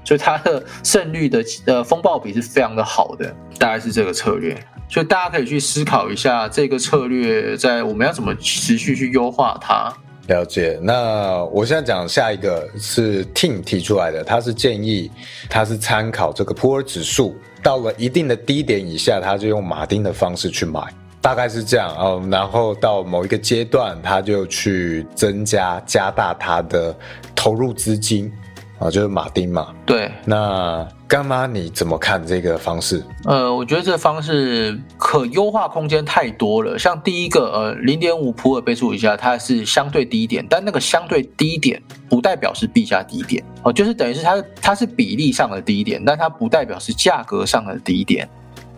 [0.03, 4.57] 所以它的胜率的呃风暴比是非常的好的，大概是这个策略。
[4.89, 9.93] 所以大家可以去思考一下这个策略在我们要怎么持续去优化它。
[10.27, 10.77] 了解。
[10.81, 15.09] 那我现在讲下一个是 Team 提出来的，他是建议
[15.49, 20.81] 他是参考这个普尔指数到了一定的低点以下，他就用马丁的方式去买。
[21.19, 26.95] 大概是这样哦，然后到某一个阶段，他就去增加、加大他的
[27.35, 28.31] 投入资金
[28.79, 29.73] 啊，就是马丁嘛。
[29.85, 33.03] 对，那干妈你怎么看这个方式？
[33.25, 36.77] 呃，我觉得这个方式可优化空间太多了。
[36.77, 48.29] 像第一个，呃，零点五普尔倍数以下，它是相对低点，但那个相对低点不代表是币价低点哦，就是等于是它它是比例上的低点，但它不代表是价格上的低点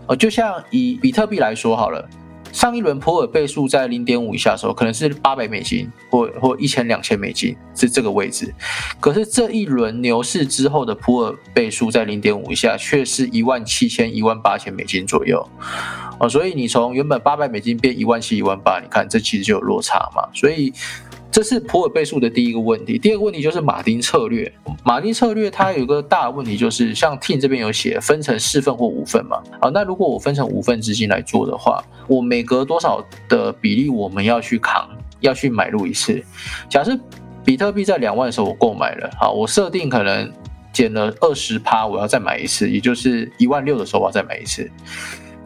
[0.07, 0.15] 哦。
[0.15, 2.07] 就像以比特币来说好了。
[2.51, 8.53] 上一轮普尔倍数在零点五以下的时候，可能是八百美金或或一千两千美金是这个位置，
[8.99, 15.47] 可是这一轮牛市之后的普尔倍数在零点五以下，却是一万七千一万八千美金左右，
[16.19, 20.73] 哦，所以你从原本八百美金变一万七一万八，你看这其实就有落差嘛，所以。
[21.39, 24.51] 这是普尔倍数的第一个问题，第二个问题就是马丁策略。
[24.83, 29.41] 马丁策略它有一个大问题，就是像 Tin 这边有写分成四份或五份嘛。
[29.61, 34.89] 好，那如果我分成五份资金来做的话，我每隔多少的比例我们要去扛，
[35.21, 36.21] 要去买入一次。
[36.69, 36.99] 假设
[37.45, 40.29] 比特币在两万的时候我购买了，好，我设定可能
[40.73, 44.69] 减了二十趴，我要再买一次，也就是一万六的时候我要再买一次。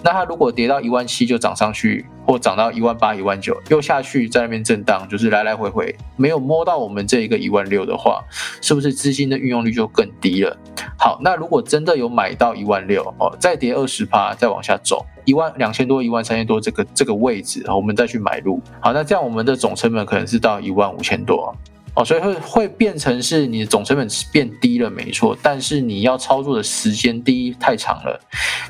[0.04, 8.22] 那它如果跌到一万七就涨上去，或涨到一万八、一万九又下去，在那边震荡，就是来来回回没有摸到我们这一个一万六的话，
[8.62, 10.58] 是不是资金的运用率就更低了？
[10.98, 18.62] 好，那如果真的有买到一万六哦，再跌二十趴，再往下走一万两千多、一万三千多这个这个位置，我们再去买入。
[18.82, 21.56] 好，那这样我们的总成本可能是到一万五千多。
[21.96, 28.20] 哦，所以会会变成是你的总成本变低了，没错，但是你要操作的时间第一太长了，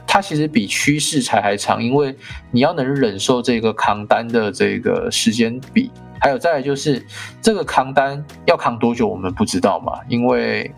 [0.05, 2.13] 它其实比趋势才还长，因为
[2.51, 7.01] 你要能忍受这个扛单的这个时间比，还有再来就是
[7.41, 10.69] 这个扛单要扛多久我们不知道嘛，因为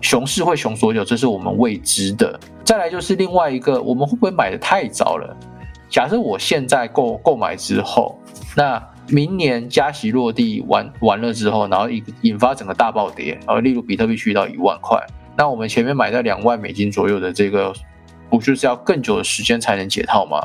[0.00, 2.36] 熊市会熊多久这是我们未知的。
[2.64, 5.36] 再来就是另外一个，我们会不会买的太早了？
[5.88, 8.18] 假设我现在购购买之后，
[8.56, 8.82] 那。
[9.08, 14.98] 明年加息落地完完了之后，然后引引发整个大暴跌，而例如比特币去到一万块，
[15.36, 17.72] 那我们前面买在两万美金左右的这个，
[18.30, 20.38] 不就是要更久的时间才能解套吗？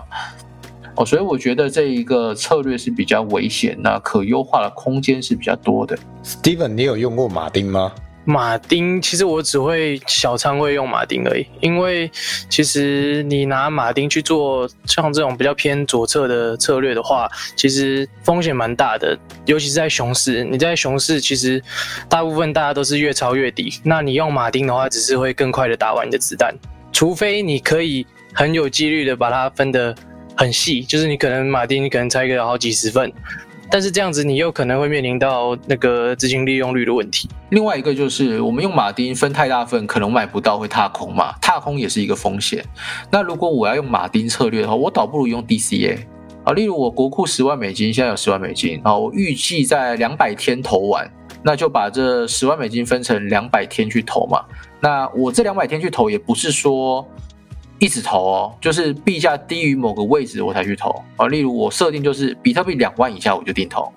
[0.95, 5.95] 哦，所以我觉得这一个策略是比较危险，那可优化的空间是比较多的。
[6.23, 7.93] Steven，你有用过马丁吗？
[8.29, 12.11] 马丁其实我只会小仓位用马丁而已，因为
[12.49, 20.43] 其实你拿马丁去做像这种比较偏左侧的策略的话，其实风险蛮大的，尤其是在熊市。
[20.43, 21.63] 你在熊市其实
[22.09, 26.53] 大部分大家都是越抄越低，那你用马丁的话，只是会更快的打完你的子弹，
[26.91, 29.95] 除非你可以很有几率的把它分得
[30.35, 33.09] 很细，就是你可能马丁你可能猜个好几十份。
[33.69, 37.29] 但是这样子，你又可能会面临到那个资金利用率的问题。
[37.49, 42.63] 另外一个就是，我们用马丁分太大份，可能买不到，会踏空嘛，踏空也是一个风险。
[43.11, 45.97] 那如果我要用马丁策略的话，我倒不如用 DCA
[46.43, 51.09] 啊，例如我国库十万美金，现在有十万美金啊，我预计在两百天投完，
[51.43, 54.43] 那就把这十万美金分成两百天去投嘛。
[54.79, 57.07] 那我这两百天去投，也不是说。
[57.79, 61.27] 一直投哦，就是币价低于某个位置我才去投啊。
[61.27, 63.91] 例如我设定就是比特币两万以下我就定投，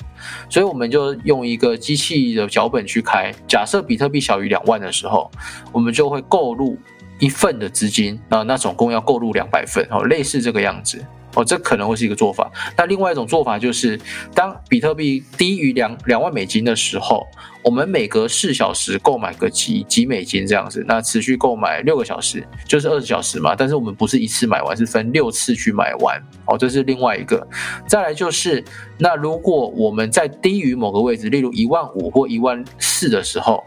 [0.48, 3.32] 所以我们就用一个机器的脚本去开。
[3.48, 5.30] 假设比特币小于两万的时候，
[5.72, 6.76] 我们就会购入
[7.18, 11.04] 一份的资金啊，那总共要购入两百份哦，类似这个样子
[11.34, 12.50] 哦，这可能会是一个做法。
[12.76, 13.98] 那另外一种做法就是，
[14.34, 17.26] 当比特币低于两两万美金的时候，
[17.62, 23.54] 我们每隔四小时购买个几几美金这样子，那持续购买六个小时，就是二十小时嘛。
[23.54, 27.46] 但是我们不是一次买完，是分六次去买完哦，这是另外一个。
[27.86, 28.64] 再来就是，
[28.98, 33.62] 那如果我们在低于某个位置，例如一万五或一万四的时候，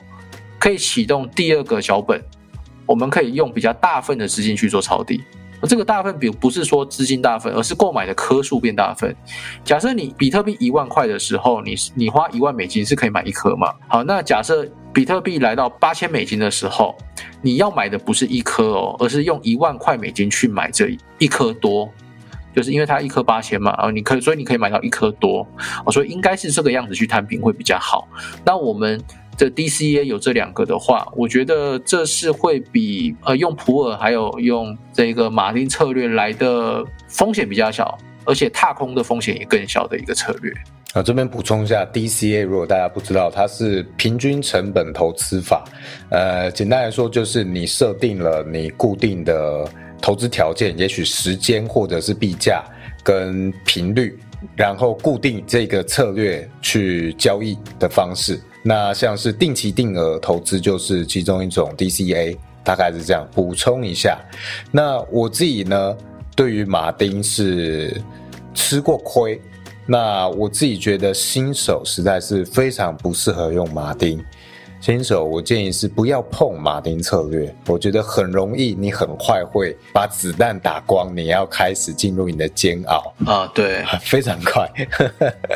[0.60, 2.22] 可以启动第二个脚本，
[2.86, 5.24] 我们可以用比较大份的资金去做抄底。
[5.68, 9.16] 这个大份比不是说资金大份，而是购买的颗数变大份。
[9.64, 13.74] 假设你比特币一万块的时候，你你花一万美金是可以买一颗嘛？
[13.88, 16.96] 好，那假设比特币来到八千美金的时候，
[17.42, 21.90] 你要买的不是一颗哦，而是用一万块美金去买这一颗多，
[22.56, 25.48] 就是因为它一颗八千嘛，啊，你可以所以你可以买到一颗多，
[25.86, 28.08] 哦，所以应该是这个样子去摊平会比较好。
[28.46, 29.02] 那我们。
[29.36, 40.54] 这 DCA 有这两个的话，我觉得这是会比呃用普洱还有用这个马丁策略来的风险比较小，而且踏空的风险也更小的一个策略。
[40.94, 45.64] 啊，这边补充一下，DCA 如果大家不知道，它是平均成本投资法。
[46.12, 49.68] 呃，简单来说就是你设定了你固定的
[50.00, 52.64] 投资条件，也许时间或者是币价
[53.04, 54.16] 跟频率，
[54.56, 58.40] 然后固定这个策略去交易的方式。
[58.64, 63.28] 那像是定期定额投资就是其中一种 DCA，大概是这样。
[63.34, 64.18] 补充一下，
[64.72, 65.98] 那我自己呢，
[66.36, 68.02] 对于马丁是
[68.54, 69.40] 吃过亏。
[69.86, 74.24] 那我自己觉得新手实在是非常不适合用马丁。
[74.80, 84.70] 新手我建议是不要碰马丁策略，我觉得很容易，你很快会把子弹打光，你要开始进入你的煎熬啊，对， 非常快。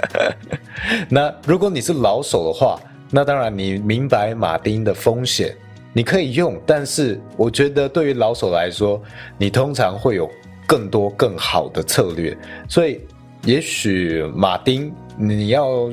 [1.09, 2.79] 那如果你是老手的话，
[3.09, 5.55] 那当然你明白马丁的风险，
[5.93, 9.01] 你可以用，但是我觉得对于老手来说，
[9.37, 10.29] 你通常会有
[10.65, 12.37] 更多更好的策略，
[12.67, 13.01] 所以
[13.43, 15.89] 也许马丁你要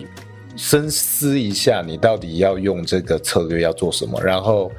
[0.56, 4.70] 深思一下，你到底要用这个策略要做什么，然后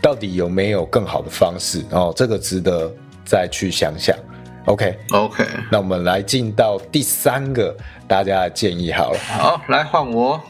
[0.00, 2.90] 到底有没有更好的方式哦，这个值得
[3.24, 4.16] 再去想想。
[4.66, 7.76] OK OK，那我们来进到第三个
[8.08, 9.18] 大家的建议好了。
[9.18, 10.40] 好，来换我。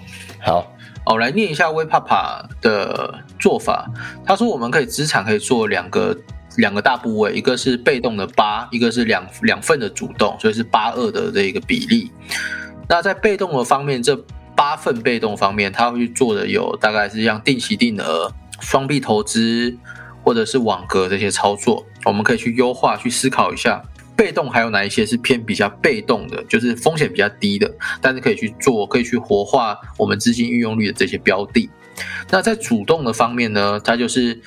[0.41, 0.73] 好，
[1.07, 3.89] 哦，来念一下威帕帕的做法。
[4.25, 6.17] 他说我们可以资产可以做两个
[6.57, 12.11] 两个大部位，一个是被动的八，一个是两两份的主动，所以是八二的这个比例。
[12.89, 14.17] 那在被动的方面，这
[14.57, 19.77] 八份被动方面，他会去做的有大概是像定期定额、双币投资
[20.25, 23.83] 或者是网格这些操作，我们可以去优化、去思考一下。
[24.17, 31.69] 被动还有哪一些是偏比较被动的，就是风险比较低的，但是可以去做，可以去活化我们资金运用率的这些标的。
[32.31, 34.41] 那在主动的方面呢，它就是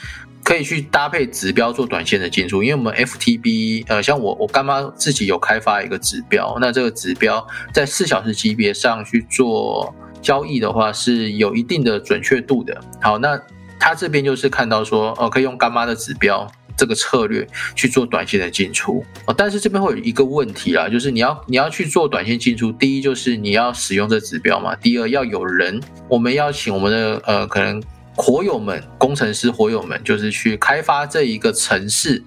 [0.43, 12.79] 可以去搭配指标做短线的进出，因为我们 FTB 呃，像我我干妈自己有开发一个指标，那这个指标在四小时级别上去做交易的话是有一定的准确度的。
[13.01, 13.39] 好，那
[13.79, 16.51] 他这边就是看到说，呃，可以用干妈的指标。
[16.79, 25.77] 这个策略去做短线的进出哦，但是这边会有一个问题啦，就是你要你要去做短线进出，第一就是你要使用这指标嘛，第二要有人，
[26.07, 27.83] 我们要请我们的呃可能
[28.15, 32.23] 火友们、工程师火友们，就是去开发这一个城市，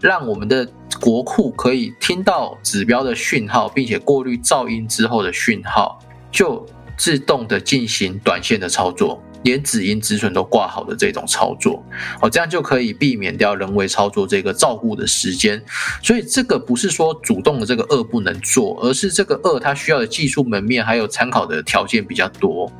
[0.00, 0.64] 让我们的
[1.00, 5.98] 国库可以听到指标的讯号，并且过滤噪音之后的讯号，
[6.30, 6.64] 就
[6.96, 9.20] 自动的进行短线的操作。
[9.42, 11.82] 连止盈止损都挂好的这种操作，
[12.20, 15.62] 哦，这样就可以避免掉人为操作这个照顾的时间。
[16.02, 22.70] 所以这个不是说主动的这个二不能做，而是这个二它需要的技术门面还有参考的条件比较多。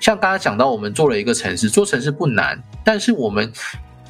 [0.00, 3.52] 像刚刚讲到，我们做了一个城市，做城市不难，但是我们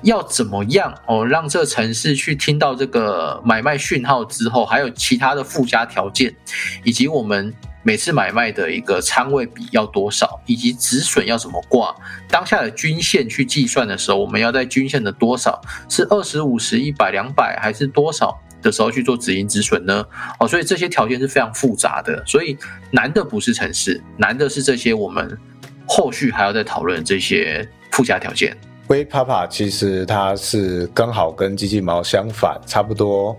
[0.03, 6.34] 要怎么样哦，让这城市去听到这个买卖讯号之后，还有其他的附加条件，
[6.82, 7.53] 以及我们。
[7.83, 11.95] 每次买卖的一个仓位比要多少，以及止损要怎么挂，
[12.28, 20.05] 当下的均线去计算的时候，我们要在均线的多少是二十五十一百两百还是多少的时候去做止盈止损呢？
[20.39, 22.57] 哦，所以这些条件是非常复杂的，所以
[22.91, 25.39] 难的不是城市，难的是这些我们
[25.87, 28.57] 后续还要再讨论这些附加条件。
[28.89, 33.37] 微帕帕其实它是刚好跟机器猫相反，差不多。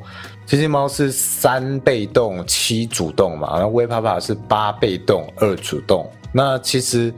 [0.52, 6.12] 机器猫是三被动七主动嘛，那微帕帕是八被动二主动。
[6.34, 7.14] 那其实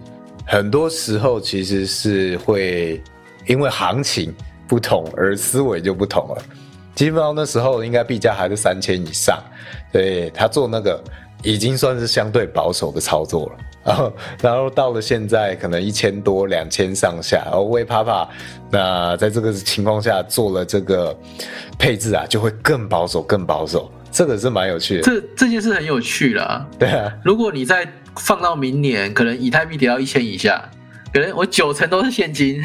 [0.46, 3.02] 很多时候其实是会
[3.48, 4.32] 因为行情
[4.68, 6.44] 不同而思维就不同了。
[6.94, 9.44] 机器猫那时候应该币价还是三千以上，
[9.92, 11.04] 对他做那个
[11.44, 13.56] 已经算是相对保守的操作了。
[13.86, 17.44] 然后，然后到了现在，可能一千多、两千上下。
[17.44, 18.26] 然后微帕帕，
[18.72, 21.14] 那在这个情况下做了这个
[21.78, 23.92] 配置啊，就会更保守、更保守。
[24.10, 25.04] 这个是蛮有趣的。
[25.04, 26.66] 这这件事很有趣啦。
[26.80, 27.86] 对啊，如果你再
[28.16, 30.64] 放到明年，可能以太币跌到一千以下，
[31.14, 32.64] 可能我九成都是现金。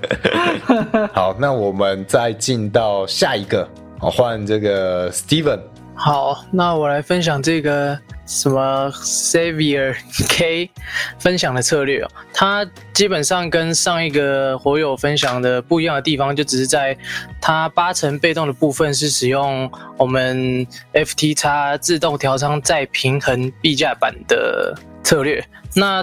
[1.14, 3.66] 好，那我们再进到下一个，
[3.98, 5.60] 换这个 Steven。
[6.02, 9.94] 好，那我来分享这个什么 Savior
[10.30, 10.70] K
[11.18, 12.08] 分享的策略哦。
[12.32, 16.96] 它基本上跟上一个火友分享的不一样的地方，就只是在
[17.38, 24.74] 它八成被动的部分是使用我们 FTX 自动调仓再平衡币价版的
[25.04, 25.44] 策略。
[25.74, 26.02] 那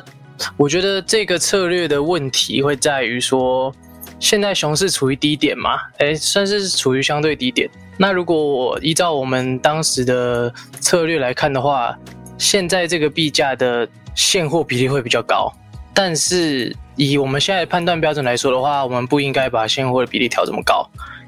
[0.57, 3.73] 我觉得这个策略的问题会在于说，
[4.19, 7.69] 现在熊市处于低点嘛，哎，算是处于相对低点。
[7.97, 11.97] 那如果我依照我们当时的策略来看的话，
[12.37, 15.51] 现在这个币价的现货比例会比较高，
[15.93, 20.87] 但是以我们现在判断标准来说的话，我们不应该把现货的比例调这么高，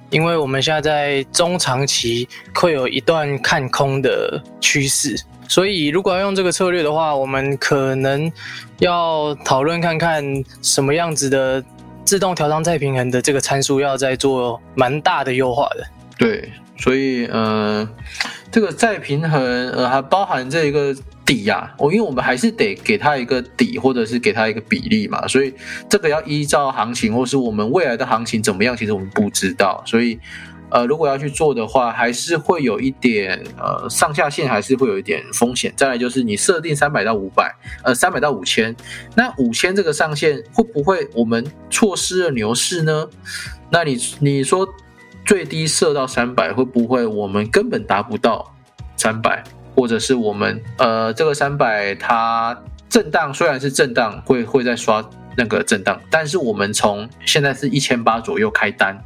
[0.09, 5.15] 因为我们现在在中长期会有一段看空的趋势，
[5.47, 8.31] 所以如果要用这个策略的话，我们可能
[8.79, 10.23] 要讨论看看
[10.61, 11.63] 什么样子的
[12.09, 15.85] 自动调仓再平衡的这个参数要再做蛮大的优化的。
[16.17, 17.87] 对，所以呃，
[18.51, 19.39] 这个再平衡
[19.69, 20.91] 呃，还包含这一个
[21.23, 25.53] 底呀，我因为我们还是得给它一个底，或者是给它一个比例嘛，所以
[25.87, 30.19] 这个要依照行情，或是我们未来的行情怎么样，其实我们不知道，所以
[30.71, 35.73] 呃，如果要去做的话，还是会有一点呃上下限，还是会有一点风险。
[35.75, 38.75] 再来就是你设定三百到五百，呃，三百到五千，
[39.15, 43.07] 那五千这个上限会不会我们错失了牛市呢？
[43.69, 44.67] 那你你说？
[45.25, 48.51] 最低设到三百，会不会我们根本达不到
[48.97, 49.43] 三百，
[49.75, 52.59] 或者是我们呃这个三百它
[52.89, 55.07] 震荡虽然是震荡，会会在刷
[55.39, 59.01] 那个震荡，但是我们从现在是一千八左右开单，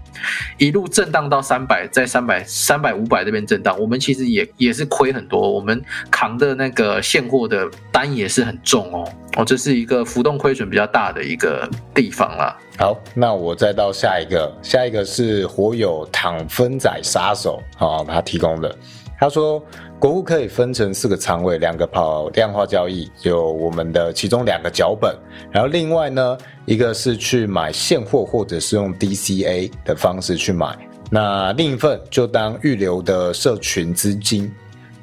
[0.57, 5.79] 一路震荡到三百，在三百三百五百这边震荡，我们其实也也是亏很多，我们
[6.09, 9.07] 扛的那个现货的单也是很重哦
[9.37, 12.57] 哦，这是一个浮动亏损比较大的一个地方啦。
[12.79, 18.75] 好，那我再到下一个，下一个是火友躺分仔杀手啊，他提供的。
[19.19, 19.63] 他说，
[20.03, 25.15] 国库可以分成四个仓位，两个跑量化交易，有我们的其中两个脚本，
[25.49, 30.77] 然后另外呢，一个是去买现货或者是用 DCA 的方式去买，
[31.09, 34.53] 那另一份就当预留的社群资金。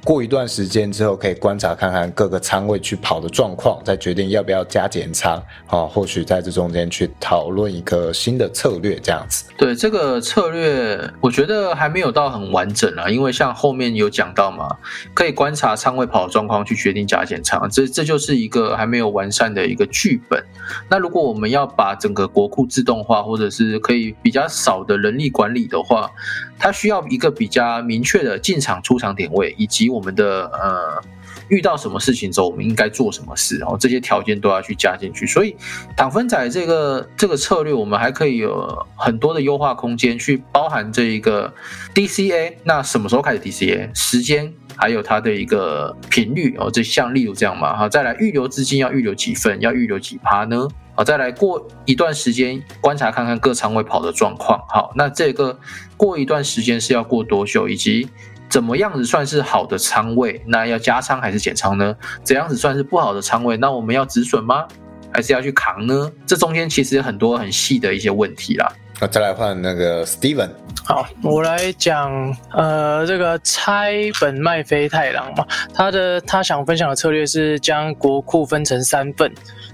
[0.02, 5.36] 过一段时间之后，可以观察看看各个仓位去跑的状况，再决定要不要加减仓
[5.66, 5.84] 啊。
[5.84, 9.44] 或许在这中间去讨论一个新的策略，这样子。
[9.58, 14.74] 对这个策略，我觉得还没有到很完整啊，因为像后面有讲到嘛，
[15.12, 20.42] 可以观察仓位跑的状况去决定加减仓，这这就是一个还没有完善的一个剧本。
[20.88, 26.10] 那如果我们要把整个国库自动化，或者是可以比较少的人力管理的话，
[26.58, 31.02] 它需要一个比较明确的进场出场点位，以及我们的呃
[31.48, 35.26] 遇到什么事情之后，我们应该做什么事，然后这些条件都要去加进去。
[35.26, 35.56] 所以
[35.96, 41.52] 躺分仔这个这个策略，我们还可以有很多的优化空间，去包含这一个
[41.94, 42.54] DCA。
[42.64, 43.90] 那什么时候开始 DCA？
[43.94, 50.68] 时间还有它的一个频率哦，这像例如这样嘛，好，再来预留资金要预留几份，要预留几趴呢？
[50.94, 54.62] 好，再来过一段时间观察看看各仓位跑的状况。
[54.68, 55.58] 好，那这个
[55.96, 58.08] 过一段时间是要过多久，以及
[58.50, 60.42] 怎么样子算是好的仓位？
[60.44, 61.94] 那要加仓还是减仓呢？
[62.24, 63.56] 怎样子算是不好的仓位？
[63.56, 64.66] 那我们要止损吗？
[65.12, 66.10] 还是要去扛呢？
[66.26, 68.70] 这中间其实很多很细的一些问题啦。
[69.00, 70.50] 那再来换那个 Steven，
[70.84, 79.32] 好，我来讲，呃，这个拆本卖飞太郎嘛，他的他想分享的策略是将国库分成三份，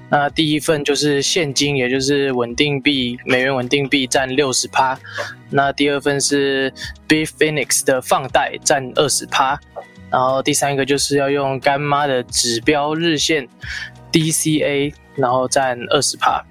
[0.08, 4.96] 那第一份就是现金，也就是稳定币，美元稳定币占六十趴，
[5.50, 6.72] 那第二份是
[7.08, 9.58] B Phoenix 的放贷占二十趴，
[10.10, 13.48] 然后第三个就是要用干妈的指标日线
[14.12, 16.44] DCA，然后占二十趴。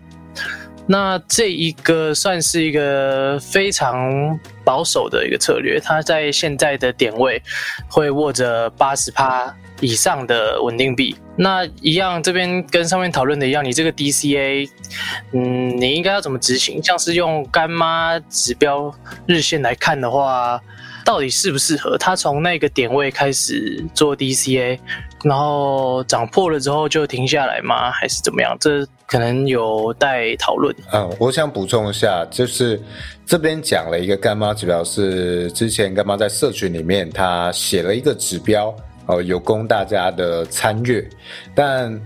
[0.87, 7.41] 那这一个算是一个非常保守的一个策略，它在现在的点位
[7.87, 9.51] 会握着八十趴
[9.81, 11.15] 以上的稳定币。
[11.37, 14.69] 那一样，这边跟上面讨论的一样，你这个 DCA，
[15.33, 16.81] 嗯，你应该要怎么执行？
[16.81, 18.93] 像是用干妈指标
[19.25, 20.61] 日线来看的话，
[21.03, 21.97] 到底适不适合？
[21.97, 24.79] 它从那个点位开始做 DCA，
[25.25, 27.91] 然后涨破了之后就停下来吗？
[27.91, 28.55] 还是怎么样？
[28.57, 30.73] 这可能有待讨论。
[30.93, 32.81] 嗯，我想补充一下，就是
[33.25, 38.73] 这边讲了一个干妈指标，是之前干妈在社群里面他写了一个指标，
[39.07, 41.07] 哦，有供大家的参阅。
[41.53, 41.99] 但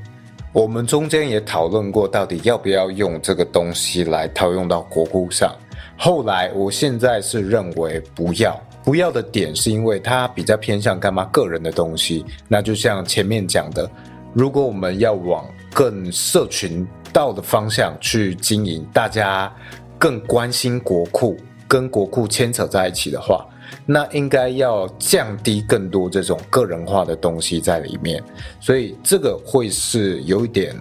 [0.51, 5.55] 我们中间也讨论过，到底要不要用这个东西来套用到国库上。
[5.97, 8.59] 后来，我现在是认为不要。
[8.83, 12.25] 不要的点是因为它比较偏向干妈个人的东西。
[12.47, 13.87] 那就像前面讲的，
[14.33, 19.53] 如果我们要往更社群道的方向去经营，大家
[19.99, 21.37] 更关心国库，
[21.67, 23.45] 跟国库牵扯在一起的话，
[23.85, 28.23] 那应该要降低更多这种个人化的东西在里面。
[28.59, 30.75] 所以这个会是有一点。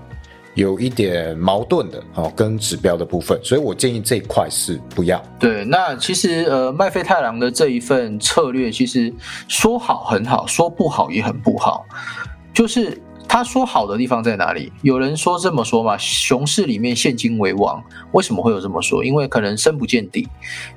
[0.55, 5.23] 有一点矛盾的哦，跟指标的部分，所以我建议这一块是不要。
[5.39, 9.15] 对，那其实呃，麦飞太郎的这一份策略，其实
[9.47, 11.87] 说好很好，说不好也很不好。
[12.53, 14.73] 就是他说好的地方在哪里？
[14.81, 17.81] 有人说这么说嘛，熊市里面现金为王，
[18.13, 19.05] 为什么会有这么说？
[19.05, 20.27] 因为可能深不见底。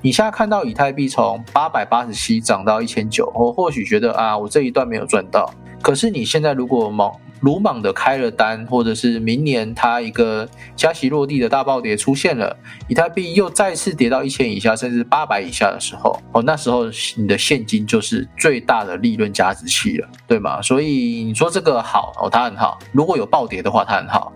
[0.01, 5.49] 你现在看到以太币从八百八十七涨到一千九，我或许觉得啊，我这一段没有赚到。
[5.81, 7.11] 可是你现在如果猛
[7.41, 12.55] 鲁莽的开了单，或者是明年它一个加息落地的大暴跌出现了，
[12.87, 16.85] 以太币又再次跌到一千以下，甚至八百以下的时候，哦，那时候
[17.17, 20.61] 你的现金就是最大的利润加值器了，对吗？
[20.61, 22.77] 所以你说这个好哦，它很好。
[22.91, 24.31] 如果有暴跌的话，它很好。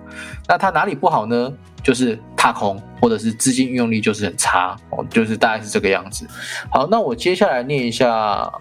[0.48, 1.54] 那它哪里不好呢？
[1.84, 6.28] 就是踏空，或者是资金运用力就是很差哦，就是大概是这个样子。
[6.72, 8.52] 好，那我接下来念一下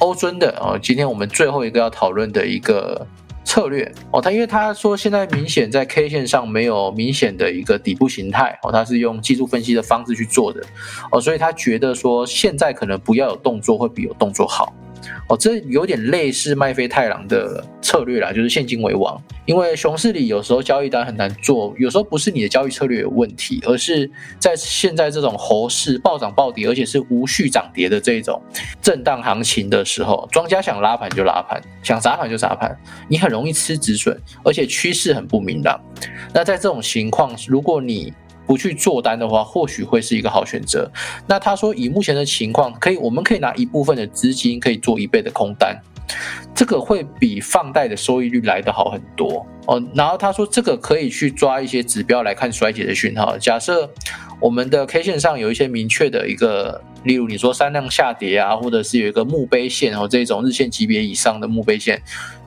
[0.00, 3.06] 欧尊的哦，今天我们最后一个要讨论的一个。
[3.42, 10.62] 策略哦，他因为他说现在明显在 K 线上没有明显的一个底部形态哦，他是用技术分析的方式去做的
[11.10, 14.72] 哦，所以他觉得说现在可能不要有动作会比有动作好。
[15.28, 19.20] 哦，这有点类似麦飞太郎的策略啦，就是现金为王。
[19.46, 28.40] 因为熊市里有时候交易单很难做，有时候不是你的交易策略有问题，而是在现在这种猴市暴涨暴跌，而且是无序涨跌的这种
[28.80, 32.76] 震荡行情的时候，庄家想拉盘就拉盘，想砸盘就砸盘，
[33.08, 35.80] 你很容易吃止损，而且趋势很不明朗。
[36.32, 38.12] 那在这种情况，如果你
[38.50, 40.90] 不去做单的话，或许会是一个好选择。
[41.28, 45.80] 那他说，以目前的情况，可以，我们可以拿一部分的资金，可以做一倍的空单，
[46.52, 49.80] 这个会比放贷的收益率来得好很多哦。
[49.94, 53.38] 然后他说，这个可以去抓一些指标来看衰竭的讯号。
[53.38, 53.88] 假设
[54.40, 62.02] 我们的 K 线上有一些明确的一个，例如你说三量下跌啊，或者是有一个墓碑线哦，这种日线级别以上的墓碑线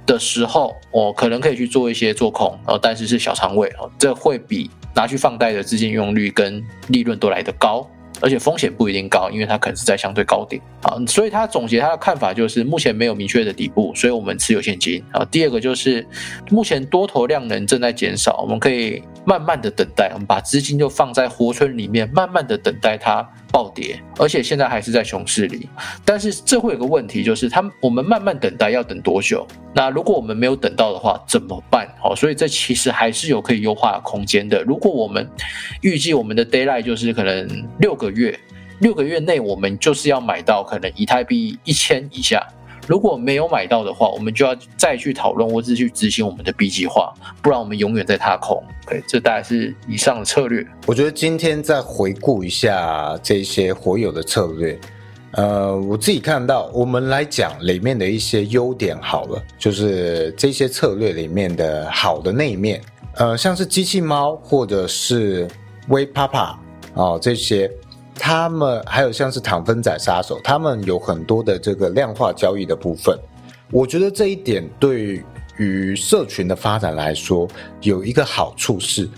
[0.06, 4.70] 的时候，我可能可以去做一些做空哦，但是是小仓位哦，这会比。
[4.96, 7.84] 拿去放贷的资金用率跟利润都来得高，
[8.22, 10.96] 而且风险不一定高，因为它可能是在相对高点啊。
[11.08, 15.26] 所以他总结他的看法就是，目前没有明确的底部，所以我们持有现金啊。
[15.32, 16.06] 第二个就是，
[16.52, 23.28] 目前多头量能正在减少，我们可以慢慢的等待，我们把资金就放在活村里面，慢慢的等待它。
[23.54, 25.70] 暴跌，而且现在还是在熊市里，
[26.04, 29.46] 但是这会有个问题，就是他们我们慢慢等待要等多久？
[29.76, 31.88] 那如果我们没有等到的话，怎么办？
[32.02, 34.64] 好，所以这其实还是有可以优化空间的。
[34.64, 35.30] 如果我们
[35.82, 37.48] 预计我们的 d a y l i g h t 就是可能
[37.80, 38.38] 六个月，
[38.80, 42.44] 六个月内我们就是要买到可能以太币一千以下。
[42.86, 48.62] 如果没有买到的话，我们就要再去讨论或者去执行我们的 B 计划，不然我们永远在踏空。
[48.86, 50.66] 对，这大概是以上的策略。
[50.86, 54.78] 我觉得今天再回顾一下这些活友的策略，
[55.32, 62.82] 呃，我自己看到，我们来讲里面的一些优点好了，就是这些策略里面的好的那一面，
[63.16, 65.48] 呃，像是机器猫或者是
[65.88, 66.56] 微 Papa
[66.96, 67.72] 哦这些。
[68.16, 73.18] 他们还有像是糖分仔杀手，他们有很多的这个量化交易的部分。
[73.72, 75.24] 我觉得这一点对
[75.58, 77.48] 于社群的发展来说，
[77.82, 79.10] 有一个好处是，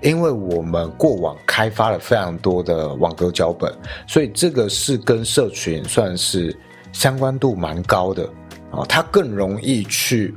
[0.00, 3.72] 因为我们过往开发了非常多的网格脚本，
[4.06, 6.56] 所以这个是跟社群算是
[6.92, 8.24] 相关度蛮高的
[8.70, 10.34] 啊，它更容易去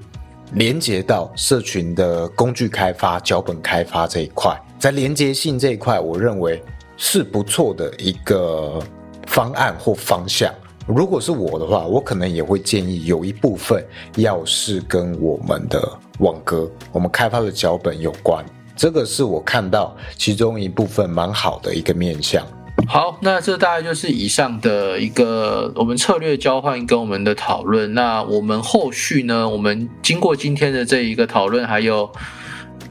[0.54, 6.62] 连接到社群的工具开发、脚本开发这一块，在连接性这一块，我认为
[7.04, 8.80] 是不错的一个
[9.26, 10.54] 方案或方向。
[10.86, 13.84] 如果是我的话，我可能也会建议有一部分
[14.18, 15.82] 要是跟我们的
[16.20, 18.46] 网格、我们开发的脚本有关。
[18.76, 22.46] 这个是我看到其中一部分蛮好的一个面向。
[22.88, 27.92] 好，那这大概就是以上的一个我们策略交换跟我们的讨论。
[27.96, 29.50] 那我们后续呢？
[29.50, 32.08] 我们经过今天的这一个讨论，还有。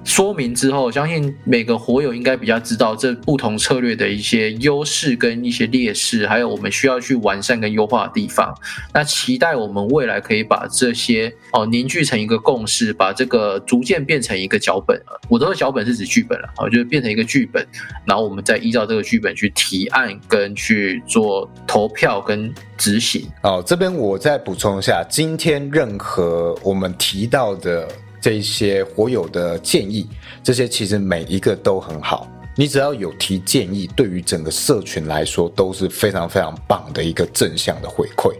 [0.02, 8.52] 说明之后，相信每个火友应该比较知道这不同策略的一些优势跟一些劣势，还有我们需要去完善跟优化的地方。
[8.94, 15.00] 那期待我们未来可以把这些哦凝聚成一个共识，把这个逐渐变成一个脚本。
[15.28, 17.64] 我的脚本是指剧本了，哦，就变成一个剧本，
[18.06, 23.26] 然后我们再依照这个剧本去提案跟去做投票跟执行。
[23.42, 27.86] 哦，这边我再补充一下，今天任何我们提到的。
[28.20, 30.06] 这一些火友的建议，
[30.42, 32.28] 这些其实每一个都很好。
[32.56, 38.34] 你只要有提建议，对于整个社群来说都是非常非常棒的一个正向的回馈。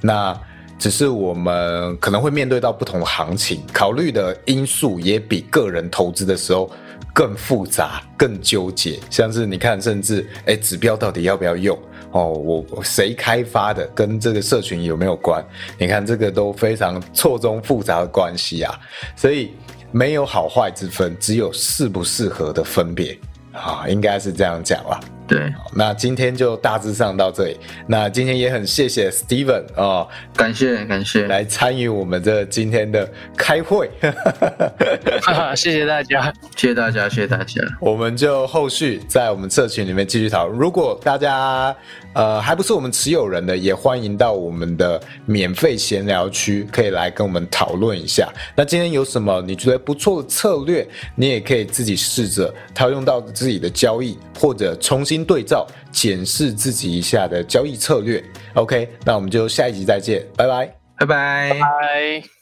[0.00, 0.38] 那
[0.78, 6.70] 只是我们可能会面对到不同行情，考虑的因素也比个人投资的时候
[7.14, 8.98] 更复杂、更纠结。
[9.08, 11.78] 像是你看，甚至哎，指标到底要不要用？
[12.12, 15.44] 哦，我谁开发的，跟这个社群有没有关？
[15.78, 18.78] 你看这个都非常错综复杂的关系啊，
[19.16, 19.52] 所以
[19.90, 23.18] 没有好坏之分，只有适不适合的分别
[23.52, 25.00] 啊，应该是这样讲啦。
[25.26, 27.56] 对，那今天就大致上到这里。
[27.86, 33.90] 那今天也很谢谢 Steven 哦，感谢感谢来参与我们这今天的开会。
[35.56, 37.62] 谢谢大家，谢谢大家，谢谢大家。
[37.80, 40.58] 我们就后续在我们社群里面继续讨论。
[40.58, 41.74] 如果大家
[42.14, 48.28] 呃还不是我们持有人的，也欢迎到我们的免费闲聊区，可以来跟我们讨论一下。
[48.54, 55.22] 那今天有什么你觉得不错的策略，你也可以自己试着套用到自己的交易，或者重新。
[55.32, 58.22] 对照检视自己一下的交易策略
[58.54, 60.66] ，OK，那我们就下一集再见，拜拜，
[60.98, 62.41] 拜拜，拜。